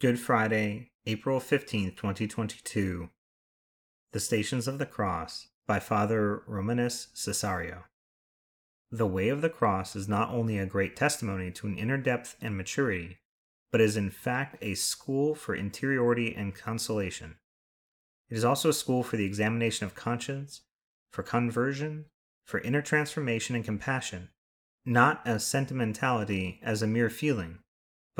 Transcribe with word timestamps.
Good 0.00 0.18
Friday, 0.18 0.92
April 1.04 1.40
15th, 1.40 1.94
2022. 1.94 3.10
The 4.12 4.18
Stations 4.18 4.66
of 4.66 4.78
the 4.78 4.86
Cross 4.86 5.48
by 5.66 5.78
Father 5.78 6.42
Romanus 6.46 7.08
Cessario. 7.14 7.82
The 8.90 9.06
way 9.06 9.28
of 9.28 9.42
the 9.42 9.50
cross 9.50 9.94
is 9.94 10.08
not 10.08 10.30
only 10.30 10.56
a 10.56 10.64
great 10.64 10.96
testimony 10.96 11.50
to 11.50 11.66
an 11.66 11.76
inner 11.76 11.98
depth 11.98 12.38
and 12.40 12.56
maturity, 12.56 13.18
but 13.70 13.82
is 13.82 13.94
in 13.94 14.08
fact 14.08 14.56
a 14.62 14.74
school 14.74 15.34
for 15.34 15.54
interiority 15.54 16.34
and 16.34 16.54
consolation. 16.54 17.36
It 18.30 18.38
is 18.38 18.44
also 18.44 18.70
a 18.70 18.72
school 18.72 19.02
for 19.02 19.18
the 19.18 19.26
examination 19.26 19.84
of 19.84 19.94
conscience, 19.94 20.62
for 21.12 21.22
conversion, 21.22 22.06
for 22.46 22.60
inner 22.60 22.80
transformation 22.80 23.54
and 23.54 23.66
compassion, 23.66 24.30
not 24.82 25.20
as 25.26 25.46
sentimentality, 25.46 26.58
as 26.62 26.80
a 26.80 26.86
mere 26.86 27.10
feeling 27.10 27.58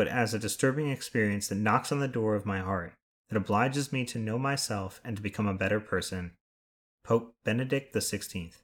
but 0.01 0.09
as 0.09 0.33
a 0.33 0.39
disturbing 0.39 0.89
experience 0.89 1.49
that 1.49 1.57
knocks 1.57 1.93
on 1.93 2.01
the 2.01 2.09
door 2.09 2.35
of 2.35 2.47
my 2.47 2.61
heart, 2.61 2.95
that 3.29 3.37
obliges 3.37 3.93
me 3.93 4.03
to 4.03 4.19
know 4.19 4.39
myself 4.39 4.99
and 5.05 5.15
to 5.15 5.23
become 5.23 5.47
a 5.47 5.53
better 5.53 5.79
person. 5.79 6.31
Pope 7.05 7.35
Benedict 7.45 7.95
XVI. 7.95 8.55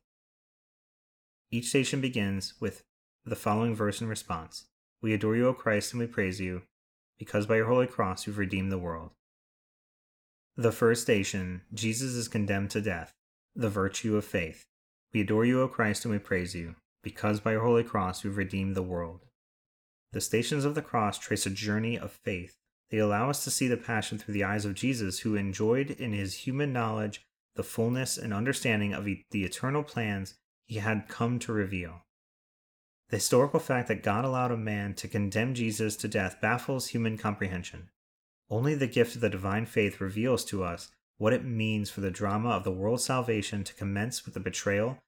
Each 1.51 1.69
station 1.69 2.01
begins 2.01 2.55
with 2.59 2.85
the 3.27 3.37
following 3.37 3.75
verse 3.75 4.01
in 4.01 4.09
response 4.09 4.65
We 5.03 5.13
adore 5.13 5.37
you, 5.37 5.49
O 5.49 5.53
Christ, 5.53 5.93
and 5.93 6.01
we 6.01 6.07
praise 6.07 6.41
you, 6.41 6.63
because 7.19 7.45
by 7.45 7.57
your 7.57 7.67
holy 7.67 7.87
cross 7.87 8.27
you've 8.27 8.39
redeemed 8.39 8.73
the 8.73 8.79
world. 8.79 9.11
The 10.57 10.73
first 10.73 11.03
station 11.03 11.61
Jesus 11.75 12.15
is 12.15 12.29
condemned 12.29 12.71
to 12.71 12.81
death, 12.81 13.13
the 13.55 13.69
virtue 13.69 14.17
of 14.17 14.25
faith. 14.25 14.65
We 15.13 15.21
adore 15.21 15.45
you, 15.45 15.61
O 15.61 15.69
Christ, 15.69 16.07
and 16.07 16.13
we 16.13 16.19
praise 16.19 16.55
you, 16.55 16.77
because 17.03 17.41
by 17.41 17.53
your 17.53 17.63
holy 17.63 17.85
cross 17.85 18.25
you've 18.25 18.39
redeemed 18.39 18.75
the 18.75 18.83
world. 18.83 19.27
The 20.13 20.21
stations 20.21 20.65
of 20.65 20.75
the 20.75 20.83
cross 20.83 21.19
trace 21.19 21.47
a 21.47 21.51
journey 21.51 21.99
of 21.99 22.13
faith. 22.13 22.57
They 22.91 22.99
allow 22.99 23.31
us 23.31 23.43
to 23.45 23.51
see 23.51 23.69
the 23.69 23.77
passion 23.77 24.19
through 24.19 24.35
the 24.35 24.45
eyes 24.45 24.65
of 24.65 24.75
Jesus, 24.75 25.21
who 25.21 25.35
enjoyed 25.35 25.91
in 25.91 26.13
his 26.13 26.35
human 26.35 26.73
knowledge 26.73 27.27
the 27.57 27.65
fullness 27.65 28.17
and 28.17 28.33
understanding 28.33 28.93
of 28.93 29.05
the 29.05 29.25
eternal 29.33 29.83
plans 29.83 30.35
he 30.67 30.77
had 30.77 31.09
come 31.09 31.39
to 31.41 31.53
reveal. 31.53 32.03
The 33.09 33.17
historical 33.17 33.61
fact 33.61 33.89
that 33.89 34.03
God 34.03 34.25
allowed 34.25 34.51
a 34.51 34.57
man 34.57 34.95
to 34.95 35.09
condemn 35.09 35.55
Jesus 35.55 35.97
to 35.97 36.09
death 36.09 36.41
baffles 36.41 36.89
human 36.89 37.17
comprehension. 37.17 37.91
Only 38.51 38.75
the 38.75 38.87
gift 38.87 39.15
of 39.15 39.21
the 39.21 39.31
divine 39.31 39.67
faith 39.67 40.01
reveals 40.01 40.45
to 40.47 40.65
us 40.65 40.91
what 41.19 41.33
it 41.33 41.45
means 41.45 41.89
for 41.89 42.01
the 42.01 42.11
drama 42.11 42.51
of 42.51 42.65
the 42.65 42.73
world's 42.73 43.05
salvation 43.05 43.65
to 43.65 43.75
commence 43.75 44.25
with 44.25 44.35
the 44.35 44.41
betrayal 44.41 44.99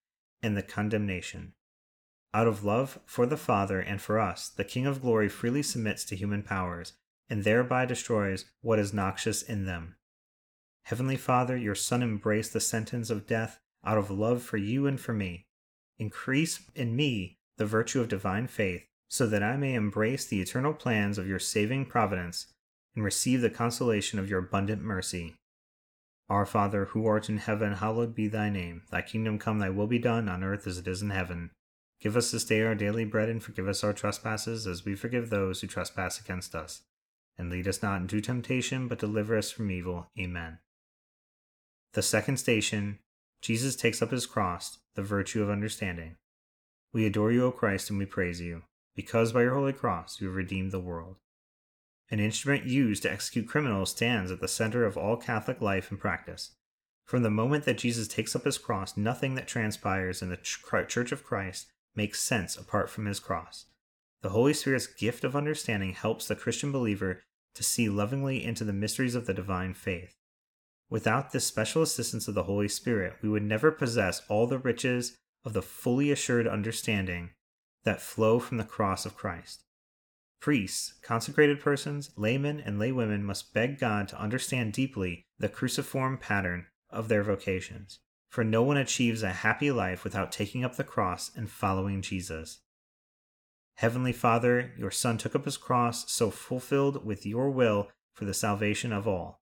and 0.42 0.56
the 0.56 0.62
condemnation. 0.62 1.54
Out 2.34 2.46
of 2.46 2.62
love 2.62 2.98
for 3.06 3.26
the 3.26 3.36
Father 3.36 3.80
and 3.80 4.00
for 4.00 4.18
us, 4.18 4.48
the 4.48 4.64
King 4.64 4.86
of 4.86 5.00
Glory 5.00 5.28
freely 5.28 5.62
submits 5.62 6.04
to 6.04 6.16
human 6.16 6.42
powers, 6.42 6.92
and 7.30 7.42
thereby 7.42 7.86
destroys 7.86 8.44
what 8.60 8.78
is 8.78 8.92
noxious 8.92 9.42
in 9.42 9.64
them. 9.64 9.96
Heavenly 10.84 11.16
Father, 11.16 11.56
your 11.56 11.74
Son 11.74 12.02
embraced 12.02 12.52
the 12.52 12.60
sentence 12.60 13.10
of 13.10 13.26
death 13.26 13.60
out 13.84 13.98
of 13.98 14.10
love 14.10 14.42
for 14.42 14.56
you 14.56 14.86
and 14.86 15.00
for 15.00 15.12
me. 15.12 15.46
Increase 15.98 16.60
in 16.74 16.96
me 16.96 17.38
the 17.56 17.66
virtue 17.66 18.00
of 18.00 18.08
divine 18.08 18.46
faith, 18.46 18.84
so 19.08 19.26
that 19.26 19.42
I 19.42 19.56
may 19.56 19.74
embrace 19.74 20.26
the 20.26 20.40
eternal 20.40 20.74
plans 20.74 21.18
of 21.18 21.26
your 21.26 21.38
saving 21.38 21.86
providence 21.86 22.46
and 22.94 23.04
receive 23.04 23.40
the 23.40 23.50
consolation 23.50 24.18
of 24.18 24.28
your 24.28 24.40
abundant 24.40 24.82
mercy. 24.82 25.36
Our 26.28 26.44
Father, 26.44 26.86
who 26.86 27.06
art 27.06 27.28
in 27.30 27.38
heaven, 27.38 27.74
hallowed 27.74 28.14
be 28.14 28.28
thy 28.28 28.50
name. 28.50 28.82
Thy 28.90 29.00
kingdom 29.00 29.38
come, 29.38 29.60
thy 29.60 29.70
will 29.70 29.86
be 29.86 29.98
done, 29.98 30.28
on 30.28 30.44
earth 30.44 30.66
as 30.66 30.76
it 30.76 30.86
is 30.86 31.00
in 31.00 31.10
heaven. 31.10 31.50
Give 32.00 32.16
us 32.16 32.30
this 32.30 32.44
day 32.44 32.62
our 32.62 32.74
daily 32.74 33.04
bread, 33.04 33.28
and 33.28 33.42
forgive 33.42 33.66
us 33.66 33.82
our 33.82 33.92
trespasses, 33.92 34.66
as 34.66 34.84
we 34.84 34.94
forgive 34.94 35.30
those 35.30 35.60
who 35.60 35.66
trespass 35.66 36.20
against 36.20 36.54
us. 36.54 36.82
And 37.36 37.50
lead 37.50 37.66
us 37.66 37.82
not 37.82 38.00
into 38.00 38.20
temptation, 38.20 38.88
but 38.88 38.98
deliver 38.98 39.36
us 39.36 39.50
from 39.50 39.70
evil. 39.70 40.06
Amen. 40.18 40.58
The 41.94 42.02
second 42.02 42.36
station 42.36 42.98
Jesus 43.40 43.76
takes 43.76 44.02
up 44.02 44.10
his 44.10 44.26
cross, 44.26 44.78
the 44.94 45.02
virtue 45.02 45.42
of 45.42 45.50
understanding. 45.50 46.16
We 46.92 47.06
adore 47.06 47.32
you, 47.32 47.46
O 47.46 47.50
Christ, 47.52 47.90
and 47.90 47.98
we 47.98 48.06
praise 48.06 48.40
you, 48.40 48.62
because 48.94 49.32
by 49.32 49.42
your 49.42 49.54
holy 49.54 49.72
cross 49.72 50.20
you 50.20 50.26
have 50.26 50.36
redeemed 50.36 50.72
the 50.72 50.80
world. 50.80 51.16
An 52.10 52.20
instrument 52.20 52.64
used 52.64 53.02
to 53.02 53.12
execute 53.12 53.48
criminals 53.48 53.90
stands 53.90 54.30
at 54.30 54.40
the 54.40 54.48
center 54.48 54.84
of 54.84 54.96
all 54.96 55.16
Catholic 55.16 55.60
life 55.60 55.90
and 55.90 56.00
practice. 56.00 56.52
From 57.04 57.22
the 57.22 57.30
moment 57.30 57.64
that 57.64 57.78
Jesus 57.78 58.08
takes 58.08 58.34
up 58.34 58.44
his 58.44 58.58
cross, 58.58 58.96
nothing 58.96 59.34
that 59.34 59.46
transpires 59.46 60.22
in 60.22 60.30
the 60.30 60.36
Church 60.36 61.12
of 61.12 61.24
Christ 61.24 61.68
makes 61.94 62.20
sense 62.20 62.56
apart 62.56 62.90
from 62.90 63.06
his 63.06 63.20
cross. 63.20 63.66
The 64.22 64.30
Holy 64.30 64.52
Spirit's 64.52 64.86
gift 64.86 65.24
of 65.24 65.36
understanding 65.36 65.92
helps 65.92 66.26
the 66.26 66.36
Christian 66.36 66.72
believer 66.72 67.22
to 67.54 67.62
see 67.62 67.88
lovingly 67.88 68.44
into 68.44 68.64
the 68.64 68.72
mysteries 68.72 69.14
of 69.14 69.26
the 69.26 69.34
divine 69.34 69.74
faith. 69.74 70.14
Without 70.90 71.32
this 71.32 71.46
special 71.46 71.82
assistance 71.82 72.26
of 72.28 72.34
the 72.34 72.44
Holy 72.44 72.68
Spirit, 72.68 73.14
we 73.22 73.28
would 73.28 73.42
never 73.42 73.70
possess 73.70 74.22
all 74.28 74.46
the 74.46 74.58
riches 74.58 75.16
of 75.44 75.52
the 75.52 75.62
fully 75.62 76.10
assured 76.10 76.48
understanding 76.48 77.30
that 77.84 78.00
flow 78.00 78.38
from 78.38 78.56
the 78.58 78.64
cross 78.64 79.06
of 79.06 79.16
Christ. 79.16 79.64
Priests, 80.40 80.94
consecrated 81.02 81.60
persons, 81.60 82.10
laymen, 82.16 82.60
and 82.60 82.78
laywomen 82.78 83.22
must 83.22 83.52
beg 83.52 83.78
God 83.78 84.08
to 84.08 84.20
understand 84.20 84.72
deeply 84.72 85.26
the 85.38 85.48
cruciform 85.48 86.18
pattern 86.18 86.66
of 86.90 87.08
their 87.08 87.22
vocations 87.22 87.98
for 88.28 88.44
no 88.44 88.62
one 88.62 88.76
achieves 88.76 89.22
a 89.22 89.30
happy 89.30 89.70
life 89.70 90.04
without 90.04 90.32
taking 90.32 90.64
up 90.64 90.76
the 90.76 90.84
cross 90.84 91.30
and 91.34 91.50
following 91.50 92.02
Jesus. 92.02 92.60
Heavenly 93.76 94.12
Father, 94.12 94.72
your 94.76 94.90
Son 94.90 95.18
took 95.18 95.34
up 95.34 95.44
his 95.44 95.56
cross, 95.56 96.10
so 96.10 96.30
fulfilled 96.30 97.04
with 97.04 97.24
your 97.24 97.50
will 97.50 97.88
for 98.12 98.24
the 98.24 98.34
salvation 98.34 98.92
of 98.92 99.06
all. 99.06 99.40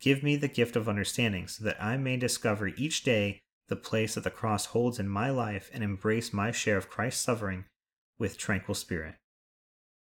Give 0.00 0.22
me 0.22 0.36
the 0.36 0.48
gift 0.48 0.76
of 0.76 0.88
understanding 0.88 1.46
so 1.46 1.64
that 1.64 1.82
I 1.82 1.96
may 1.96 2.16
discover 2.16 2.68
each 2.68 3.02
day 3.02 3.40
the 3.68 3.76
place 3.76 4.14
that 4.14 4.24
the 4.24 4.30
cross 4.30 4.66
holds 4.66 4.98
in 4.98 5.08
my 5.08 5.30
life 5.30 5.70
and 5.72 5.82
embrace 5.82 6.32
my 6.32 6.52
share 6.52 6.76
of 6.76 6.88
Christ's 6.88 7.22
suffering 7.22 7.64
with 8.18 8.38
tranquil 8.38 8.74
spirit. 8.74 9.16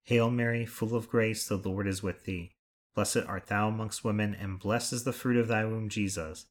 Hail 0.04 0.30
Mary, 0.30 0.64
full 0.64 0.94
of 0.94 1.08
grace, 1.08 1.46
the 1.46 1.56
Lord 1.56 1.86
is 1.86 2.02
with 2.02 2.24
thee. 2.24 2.52
Blessed 2.94 3.24
art 3.26 3.46
thou 3.46 3.68
amongst 3.68 4.04
women, 4.04 4.34
and 4.34 4.58
blessed 4.58 4.92
is 4.92 5.04
the 5.04 5.12
fruit 5.12 5.36
of 5.36 5.48
thy 5.48 5.64
womb, 5.64 5.88
Jesus. 5.88 6.46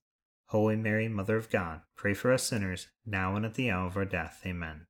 Holy 0.49 0.75
Mary, 0.75 1.07
Mother 1.07 1.37
of 1.37 1.51
God, 1.51 1.81
pray 1.95 2.15
for 2.15 2.33
us 2.33 2.41
sinners, 2.41 2.87
now 3.05 3.35
and 3.35 3.45
at 3.45 3.53
the 3.53 3.69
hour 3.69 3.85
of 3.85 3.95
our 3.95 4.03
death. 4.05 4.41
Amen. 4.43 4.87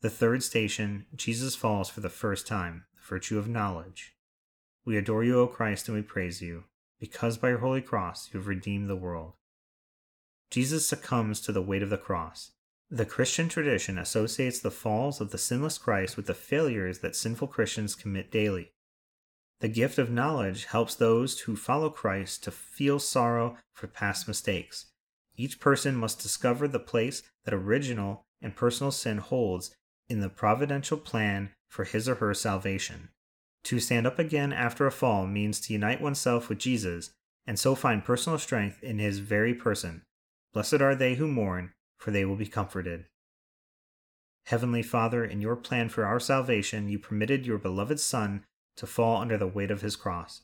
The 0.00 0.10
third 0.10 0.42
station, 0.42 1.06
Jesus 1.14 1.54
falls 1.54 1.88
for 1.88 2.00
the 2.00 2.08
first 2.08 2.44
time, 2.44 2.86
the 2.96 3.00
virtue 3.00 3.38
of 3.38 3.46
knowledge. 3.46 4.16
We 4.84 4.96
adore 4.96 5.22
you, 5.22 5.38
O 5.38 5.46
Christ, 5.46 5.86
and 5.86 5.96
we 5.96 6.02
praise 6.02 6.42
you, 6.42 6.64
because 6.98 7.38
by 7.38 7.50
your 7.50 7.58
holy 7.58 7.80
cross 7.80 8.28
you 8.32 8.40
have 8.40 8.48
redeemed 8.48 8.90
the 8.90 8.96
world. 8.96 9.34
Jesus 10.50 10.84
succumbs 10.84 11.40
to 11.42 11.52
the 11.52 11.62
weight 11.62 11.84
of 11.84 11.90
the 11.90 11.96
cross. 11.96 12.50
The 12.90 13.06
Christian 13.06 13.48
tradition 13.48 13.98
associates 13.98 14.58
the 14.58 14.72
falls 14.72 15.20
of 15.20 15.30
the 15.30 15.38
sinless 15.38 15.78
Christ 15.78 16.16
with 16.16 16.26
the 16.26 16.34
failures 16.34 16.98
that 16.98 17.14
sinful 17.14 17.46
Christians 17.46 17.94
commit 17.94 18.32
daily. 18.32 18.71
The 19.62 19.68
gift 19.68 19.96
of 19.96 20.10
knowledge 20.10 20.64
helps 20.64 20.96
those 20.96 21.38
who 21.38 21.54
follow 21.54 21.88
Christ 21.88 22.42
to 22.42 22.50
feel 22.50 22.98
sorrow 22.98 23.58
for 23.72 23.86
past 23.86 24.26
mistakes. 24.26 24.86
Each 25.36 25.60
person 25.60 25.94
must 25.94 26.20
discover 26.20 26.66
the 26.66 26.80
place 26.80 27.22
that 27.44 27.54
original 27.54 28.24
and 28.40 28.56
personal 28.56 28.90
sin 28.90 29.18
holds 29.18 29.72
in 30.08 30.18
the 30.18 30.28
providential 30.28 30.98
plan 30.98 31.50
for 31.68 31.84
his 31.84 32.08
or 32.08 32.16
her 32.16 32.34
salvation. 32.34 33.10
To 33.62 33.78
stand 33.78 34.04
up 34.04 34.18
again 34.18 34.52
after 34.52 34.84
a 34.84 34.90
fall 34.90 35.28
means 35.28 35.60
to 35.60 35.72
unite 35.72 36.00
oneself 36.00 36.48
with 36.48 36.58
Jesus 36.58 37.12
and 37.46 37.56
so 37.56 37.76
find 37.76 38.04
personal 38.04 38.40
strength 38.40 38.82
in 38.82 38.98
his 38.98 39.20
very 39.20 39.54
person. 39.54 40.02
Blessed 40.52 40.80
are 40.80 40.96
they 40.96 41.14
who 41.14 41.28
mourn, 41.28 41.72
for 41.98 42.10
they 42.10 42.24
will 42.24 42.34
be 42.34 42.48
comforted. 42.48 43.04
Heavenly 44.46 44.82
Father, 44.82 45.24
in 45.24 45.40
your 45.40 45.54
plan 45.54 45.88
for 45.88 46.04
our 46.04 46.18
salvation, 46.18 46.88
you 46.88 46.98
permitted 46.98 47.46
your 47.46 47.58
beloved 47.58 48.00
Son 48.00 48.44
to 48.76 48.86
fall 48.86 49.20
under 49.20 49.36
the 49.36 49.46
weight 49.46 49.70
of 49.70 49.82
his 49.82 49.96
cross. 49.96 50.42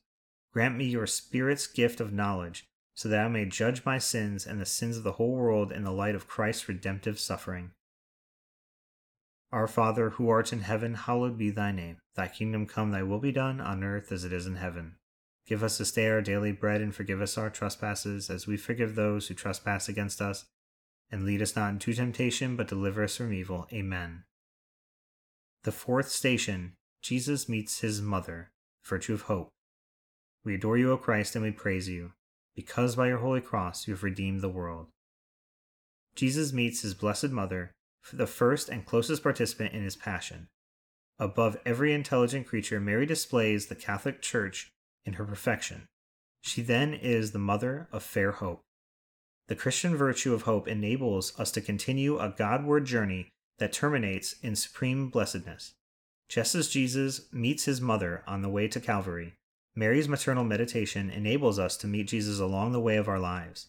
Grant 0.53 0.77
me 0.77 0.85
your 0.87 1.07
Spirit's 1.07 1.67
gift 1.67 2.01
of 2.01 2.13
knowledge, 2.13 2.67
so 2.95 3.09
that 3.09 3.25
I 3.25 3.29
may 3.29 3.45
judge 3.45 3.85
my 3.85 3.99
sins 3.99 4.47
and 4.47 4.61
the 4.61 4.67
sins 4.67 4.97
of 4.97 5.05
the 5.05 5.13
whole 5.13 5.37
world 5.37 5.71
in 5.71 5.85
the 5.85 5.93
light 5.93 6.15
of 6.15 6.27
Christ's 6.27 6.69
redemptive 6.69 7.21
suffering. 7.21 7.71
Our 9.53 9.67
Father, 9.67 10.11
who 10.11 10.29
art 10.29 10.53
in 10.53 10.61
heaven, 10.61 10.95
hallowed 10.95 11.39
be 11.39 11.51
thy 11.51 11.73
name. 11.73 11.99
Thy 12.17 12.29
kingdom 12.29 12.67
come, 12.67 12.91
thy 12.91 13.03
will 13.03 13.21
be 13.21 13.33
done, 13.33 13.61
on 13.61 13.83
earth 13.83 14.13
as 14.13 14.25
it 14.25 14.33
is 14.33 14.47
in 14.47 14.57
heaven. 14.57 14.97
Give 15.47 15.63
us 15.63 15.79
this 15.79 15.93
day 15.93 16.09
our 16.09 16.21
daily 16.21 16.53
bread, 16.53 16.83
and 16.83 16.95
forgive 16.95 17.23
us 17.23 17.39
our 17.39 17.49
trespasses, 17.49 18.29
as 18.29 18.47
we 18.47 18.59
forgive 18.59 18.95
those 18.95 19.29
who 19.29 19.35
trespass 19.35 19.89
against 19.89 20.21
us. 20.21 20.45
And 21.11 21.25
lead 21.25 21.41
us 21.41 21.57
not 21.57 21.71
into 21.71 21.95
temptation, 21.95 22.57
but 22.57 22.69
deliver 22.69 23.05
us 23.05 23.17
from 23.17 23.33
evil. 23.33 23.67
Amen. 23.73 24.25
The 25.63 25.73
fourth 25.73 26.11
station 26.11 26.75
Jesus 27.03 27.49
meets 27.49 27.81
his 27.81 28.03
mother, 28.03 28.51
virtue 28.85 29.15
of 29.15 29.23
hope. 29.23 29.49
We 30.45 30.55
adore 30.55 30.79
you, 30.79 30.93
O 30.93 30.97
Christ, 30.97 31.35
and 31.35 31.45
we 31.45 31.51
praise 31.51 31.89
you, 31.89 32.13
because 32.55 32.97
by 32.97 33.09
your 33.09 33.19
holy 33.19 33.41
cross 33.41 33.87
you 33.87 33.95
have 33.95 34.03
redeemed 34.03 34.41
the 34.41 34.49
world. 34.49 34.89
Jesus 36.15 36.53
meets 36.53 36.83
his 36.83 36.95
blessed 36.95 37.31
mother, 37.31 37.73
the 38.13 38.27
first 38.27 38.69
and 38.69 38.85
closest 38.85 39.23
participant 39.23 39.75
in 39.75 39.83
his 39.83 39.97
passion. 39.97 40.49
Above 41.19 41.57
every 41.67 41.93
intelligent 41.93 42.47
creature, 42.47 42.81
Mary 42.81 43.07
displays 43.07 43.67
the 43.67 43.75
Catholic 43.75 44.23
Church 44.23 44.71
in 45.05 45.15
her 45.15 45.25
perfection. 45.25 45.87
She 46.43 46.63
then 46.63 46.95
is 46.95 47.33
the 47.33 47.39
mother 47.39 47.89
of 47.93 48.03
fair 48.03 48.33
hope. 48.33 48.61
The 49.49 49.57
Christian 49.57 49.97
virtue 49.97 50.35
of 50.35 50.43
hope 50.43 50.69
enables 50.69 51.39
us 51.39 51.51
to 51.53 51.61
continue 51.61 52.19
a 52.19 52.35
Godward 52.37 52.85
journey 52.85 53.29
that 53.59 53.73
terminates 53.73 54.35
in 54.43 54.55
supreme 54.55 55.09
blessedness. 55.09 55.75
Just 56.29 56.55
as 56.55 56.69
Jesus 56.69 57.33
meets 57.33 57.65
his 57.65 57.81
mother 57.81 58.23
on 58.27 58.43
the 58.43 58.49
way 58.49 58.69
to 58.69 58.81
Calvary, 58.81 59.35
Mary's 59.75 60.09
maternal 60.09 60.45
meditation 60.45 61.09
enables 61.09 61.59
us 61.59 61.77
to 61.79 61.87
meet 61.87 62.09
Jesus 62.09 62.39
along 62.39 62.73
the 62.73 62.81
way 62.81 62.97
of 62.97 63.09
our 63.09 63.19
lives. 63.19 63.69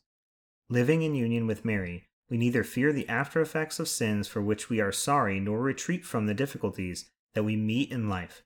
Living 0.70 1.02
in 1.02 1.16
union 1.16 1.48
with 1.48 1.64
Mary, 1.64 2.08
we 2.30 2.38
neither 2.38 2.64
fear 2.64 2.92
the 2.92 3.08
after 3.08 3.42
effects 3.42 3.80
of 3.80 3.88
sins 3.88 4.28
for 4.28 4.42
which 4.42 4.70
we 4.70 4.82
are 4.82 4.92
sorry 4.92 5.40
nor 5.40 5.60
retreat 5.60 6.06
from 6.06 6.26
the 6.26 6.34
difficulties 6.34 7.10
that 7.34 7.44
we 7.44 7.56
meet 7.56 7.92
in 7.92 8.10
life. 8.10 8.44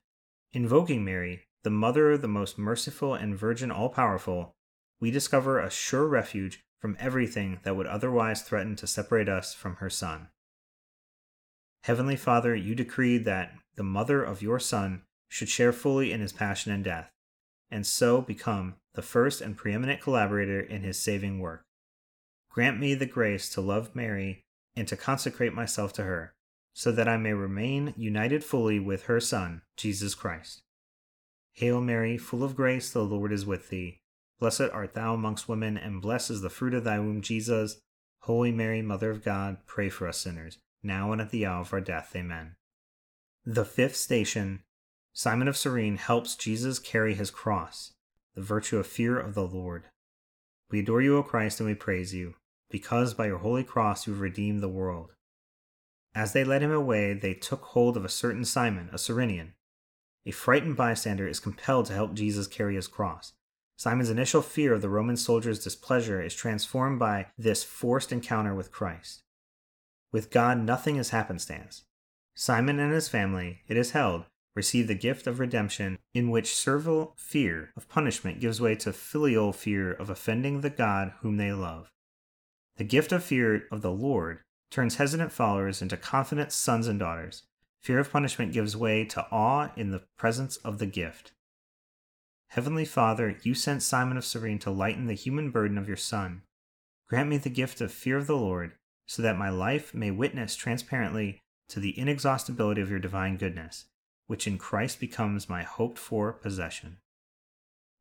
Invoking 0.52 1.04
Mary, 1.04 1.42
the 1.64 1.70
Mother 1.70 2.12
of 2.12 2.22
the 2.22 2.28
most 2.28 2.56
merciful 2.56 3.14
and 3.14 3.36
Virgin 3.36 3.70
all 3.70 3.88
powerful, 3.88 4.54
we 5.00 5.10
discover 5.10 5.58
a 5.58 5.70
sure 5.70 6.06
refuge 6.06 6.62
from 6.80 6.96
everything 7.00 7.58
that 7.64 7.76
would 7.76 7.86
otherwise 7.86 8.42
threaten 8.42 8.76
to 8.76 8.86
separate 8.86 9.28
us 9.28 9.54
from 9.54 9.76
her 9.76 9.90
Son. 9.90 10.28
Heavenly 11.82 12.16
Father, 12.16 12.54
you 12.54 12.74
decreed 12.74 13.24
that 13.24 13.52
the 13.76 13.82
mother 13.82 14.22
of 14.22 14.42
your 14.42 14.58
Son 14.58 15.02
should 15.28 15.48
share 15.48 15.72
fully 15.72 16.12
in 16.12 16.20
his 16.20 16.32
passion 16.32 16.72
and 16.72 16.84
death, 16.84 17.10
and 17.70 17.86
so 17.86 18.20
become 18.20 18.76
the 18.94 19.02
first 19.02 19.40
and 19.40 19.56
preeminent 19.56 20.00
collaborator 20.00 20.60
in 20.60 20.82
his 20.82 20.98
saving 20.98 21.40
work. 21.40 21.64
Grant 22.50 22.78
me 22.78 22.94
the 22.94 23.06
grace 23.06 23.48
to 23.50 23.60
love 23.60 23.96
Mary 23.96 24.44
and 24.76 24.86
to 24.86 24.96
consecrate 24.96 25.54
myself 25.54 25.92
to 25.94 26.04
her, 26.04 26.34
so 26.72 26.92
that 26.92 27.08
I 27.08 27.16
may 27.16 27.32
remain 27.32 27.94
united 27.96 28.44
fully 28.44 28.78
with 28.78 29.04
her 29.04 29.20
Son, 29.20 29.62
Jesus 29.76 30.14
Christ. 30.14 30.62
Hail 31.52 31.80
Mary, 31.80 32.18
full 32.18 32.42
of 32.42 32.56
grace, 32.56 32.90
the 32.90 33.04
Lord 33.04 33.32
is 33.32 33.46
with 33.46 33.70
thee. 33.70 34.00
Blessed 34.40 34.70
art 34.72 34.94
thou 34.94 35.14
amongst 35.14 35.48
women, 35.48 35.76
and 35.76 36.02
blessed 36.02 36.30
is 36.30 36.42
the 36.42 36.50
fruit 36.50 36.74
of 36.74 36.84
thy 36.84 36.98
womb, 36.98 37.22
Jesus. 37.22 37.80
Holy 38.20 38.50
Mary, 38.50 38.82
Mother 38.82 39.10
of 39.10 39.24
God, 39.24 39.58
pray 39.66 39.88
for 39.88 40.08
us 40.08 40.18
sinners, 40.18 40.58
now 40.82 41.12
and 41.12 41.20
at 41.20 41.30
the 41.30 41.46
hour 41.46 41.60
of 41.60 41.72
our 41.72 41.80
death. 41.80 42.12
Amen. 42.16 42.56
The 43.46 43.66
fifth 43.66 43.96
station 43.96 44.62
Simon 45.12 45.48
of 45.48 45.56
Cyrene 45.56 45.98
helps 45.98 46.34
Jesus 46.34 46.78
carry 46.78 47.12
his 47.12 47.30
cross, 47.30 47.92
the 48.34 48.40
virtue 48.40 48.78
of 48.78 48.86
fear 48.86 49.20
of 49.20 49.34
the 49.34 49.46
Lord. 49.46 49.84
We 50.70 50.80
adore 50.80 51.02
you, 51.02 51.18
O 51.18 51.22
Christ, 51.22 51.60
and 51.60 51.68
we 51.68 51.74
praise 51.74 52.14
you, 52.14 52.36
because 52.70 53.12
by 53.12 53.26
your 53.26 53.38
holy 53.38 53.62
cross 53.62 54.06
you 54.06 54.14
have 54.14 54.22
redeemed 54.22 54.62
the 54.62 54.68
world. 54.70 55.12
As 56.14 56.32
they 56.32 56.42
led 56.42 56.62
him 56.62 56.72
away, 56.72 57.12
they 57.12 57.34
took 57.34 57.64
hold 57.64 57.98
of 57.98 58.04
a 58.06 58.08
certain 58.08 58.46
Simon, 58.46 58.88
a 58.94 58.96
Cyrenian. 58.96 59.52
A 60.24 60.30
frightened 60.30 60.78
bystander 60.78 61.28
is 61.28 61.38
compelled 61.38 61.84
to 61.86 61.92
help 61.92 62.14
Jesus 62.14 62.46
carry 62.46 62.76
his 62.76 62.88
cross. 62.88 63.34
Simon's 63.76 64.08
initial 64.08 64.40
fear 64.40 64.72
of 64.72 64.80
the 64.80 64.88
Roman 64.88 65.18
soldiers' 65.18 65.62
displeasure 65.62 66.22
is 66.22 66.34
transformed 66.34 66.98
by 66.98 67.26
this 67.36 67.62
forced 67.62 68.10
encounter 68.10 68.54
with 68.54 68.72
Christ. 68.72 69.22
With 70.12 70.30
God, 70.30 70.60
nothing 70.60 70.96
is 70.96 71.10
happenstance. 71.10 71.84
Simon 72.34 72.80
and 72.80 72.92
his 72.92 73.08
family, 73.08 73.60
it 73.68 73.76
is 73.76 73.92
held, 73.92 74.24
receive 74.54 74.88
the 74.88 74.94
gift 74.94 75.26
of 75.26 75.38
redemption, 75.38 75.98
in 76.12 76.30
which 76.30 76.54
servile 76.54 77.14
fear 77.16 77.70
of 77.76 77.88
punishment 77.88 78.40
gives 78.40 78.60
way 78.60 78.74
to 78.74 78.92
filial 78.92 79.52
fear 79.52 79.92
of 79.92 80.10
offending 80.10 80.60
the 80.60 80.70
God 80.70 81.12
whom 81.20 81.36
they 81.36 81.52
love. 81.52 81.90
The 82.76 82.84
gift 82.84 83.12
of 83.12 83.22
fear 83.22 83.66
of 83.70 83.82
the 83.82 83.92
Lord 83.92 84.40
turns 84.70 84.96
hesitant 84.96 85.30
followers 85.30 85.80
into 85.80 85.96
confident 85.96 86.50
sons 86.50 86.88
and 86.88 86.98
daughters. 86.98 87.44
Fear 87.80 88.00
of 88.00 88.10
punishment 88.10 88.52
gives 88.52 88.76
way 88.76 89.04
to 89.04 89.26
awe 89.30 89.70
in 89.76 89.90
the 89.90 90.02
presence 90.16 90.56
of 90.58 90.78
the 90.78 90.86
gift. 90.86 91.32
Heavenly 92.48 92.84
Father, 92.84 93.36
you 93.42 93.54
sent 93.54 93.82
Simon 93.82 94.16
of 94.16 94.24
Cyrene 94.24 94.58
to 94.60 94.70
lighten 94.70 95.06
the 95.06 95.14
human 95.14 95.50
burden 95.50 95.78
of 95.78 95.86
your 95.86 95.96
Son. 95.96 96.42
Grant 97.08 97.28
me 97.28 97.36
the 97.36 97.50
gift 97.50 97.80
of 97.80 97.92
fear 97.92 98.16
of 98.16 98.26
the 98.26 98.36
Lord, 98.36 98.72
so 99.06 99.22
that 99.22 99.38
my 99.38 99.50
life 99.50 99.94
may 99.94 100.10
witness 100.10 100.56
transparently 100.56 101.42
to 101.68 101.80
the 101.80 101.98
inexhaustibility 101.98 102.80
of 102.80 102.90
your 102.90 102.98
divine 102.98 103.36
goodness 103.36 103.86
which 104.26 104.46
in 104.46 104.58
Christ 104.58 105.00
becomes 105.00 105.48
my 105.48 105.62
hoped 105.62 105.98
for 105.98 106.32
possession. 106.32 106.98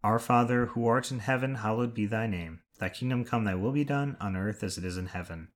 Our 0.04 0.20
Father, 0.20 0.68
who 0.68 0.88
art 0.88 1.12
in 1.12 1.20
heaven, 1.20 1.56
hallowed 1.56 1.94
be 1.94 2.06
thy 2.06 2.28
name. 2.28 2.62
Thy 2.80 2.90
kingdom 2.90 3.24
come, 3.24 3.46
thy 3.46 3.56
will 3.56 3.72
be 3.72 3.84
done, 3.84 4.18
on 4.20 4.36
earth 4.36 4.64
as 4.64 4.78
it 4.78 4.84
is 4.84 4.98
in 4.98 5.08
heaven. 5.08 5.50